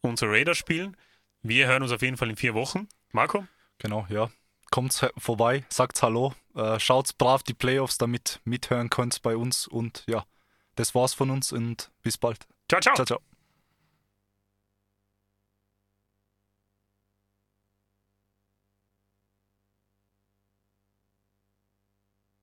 [0.00, 0.96] Unsere Raiders spielen.
[1.42, 2.88] Wir hören uns auf jeden Fall in vier Wochen.
[3.12, 3.46] Marco?
[3.78, 4.30] Genau, ja.
[4.70, 10.04] Kommt vorbei, sagt's Hallo, äh, schaut's brav die Playoffs, damit mithören könnt bei uns und
[10.06, 10.24] ja,
[10.74, 12.46] das war's von uns und bis bald.
[12.68, 12.94] Ciao, ciao.
[12.94, 13.37] Ciao, ciao.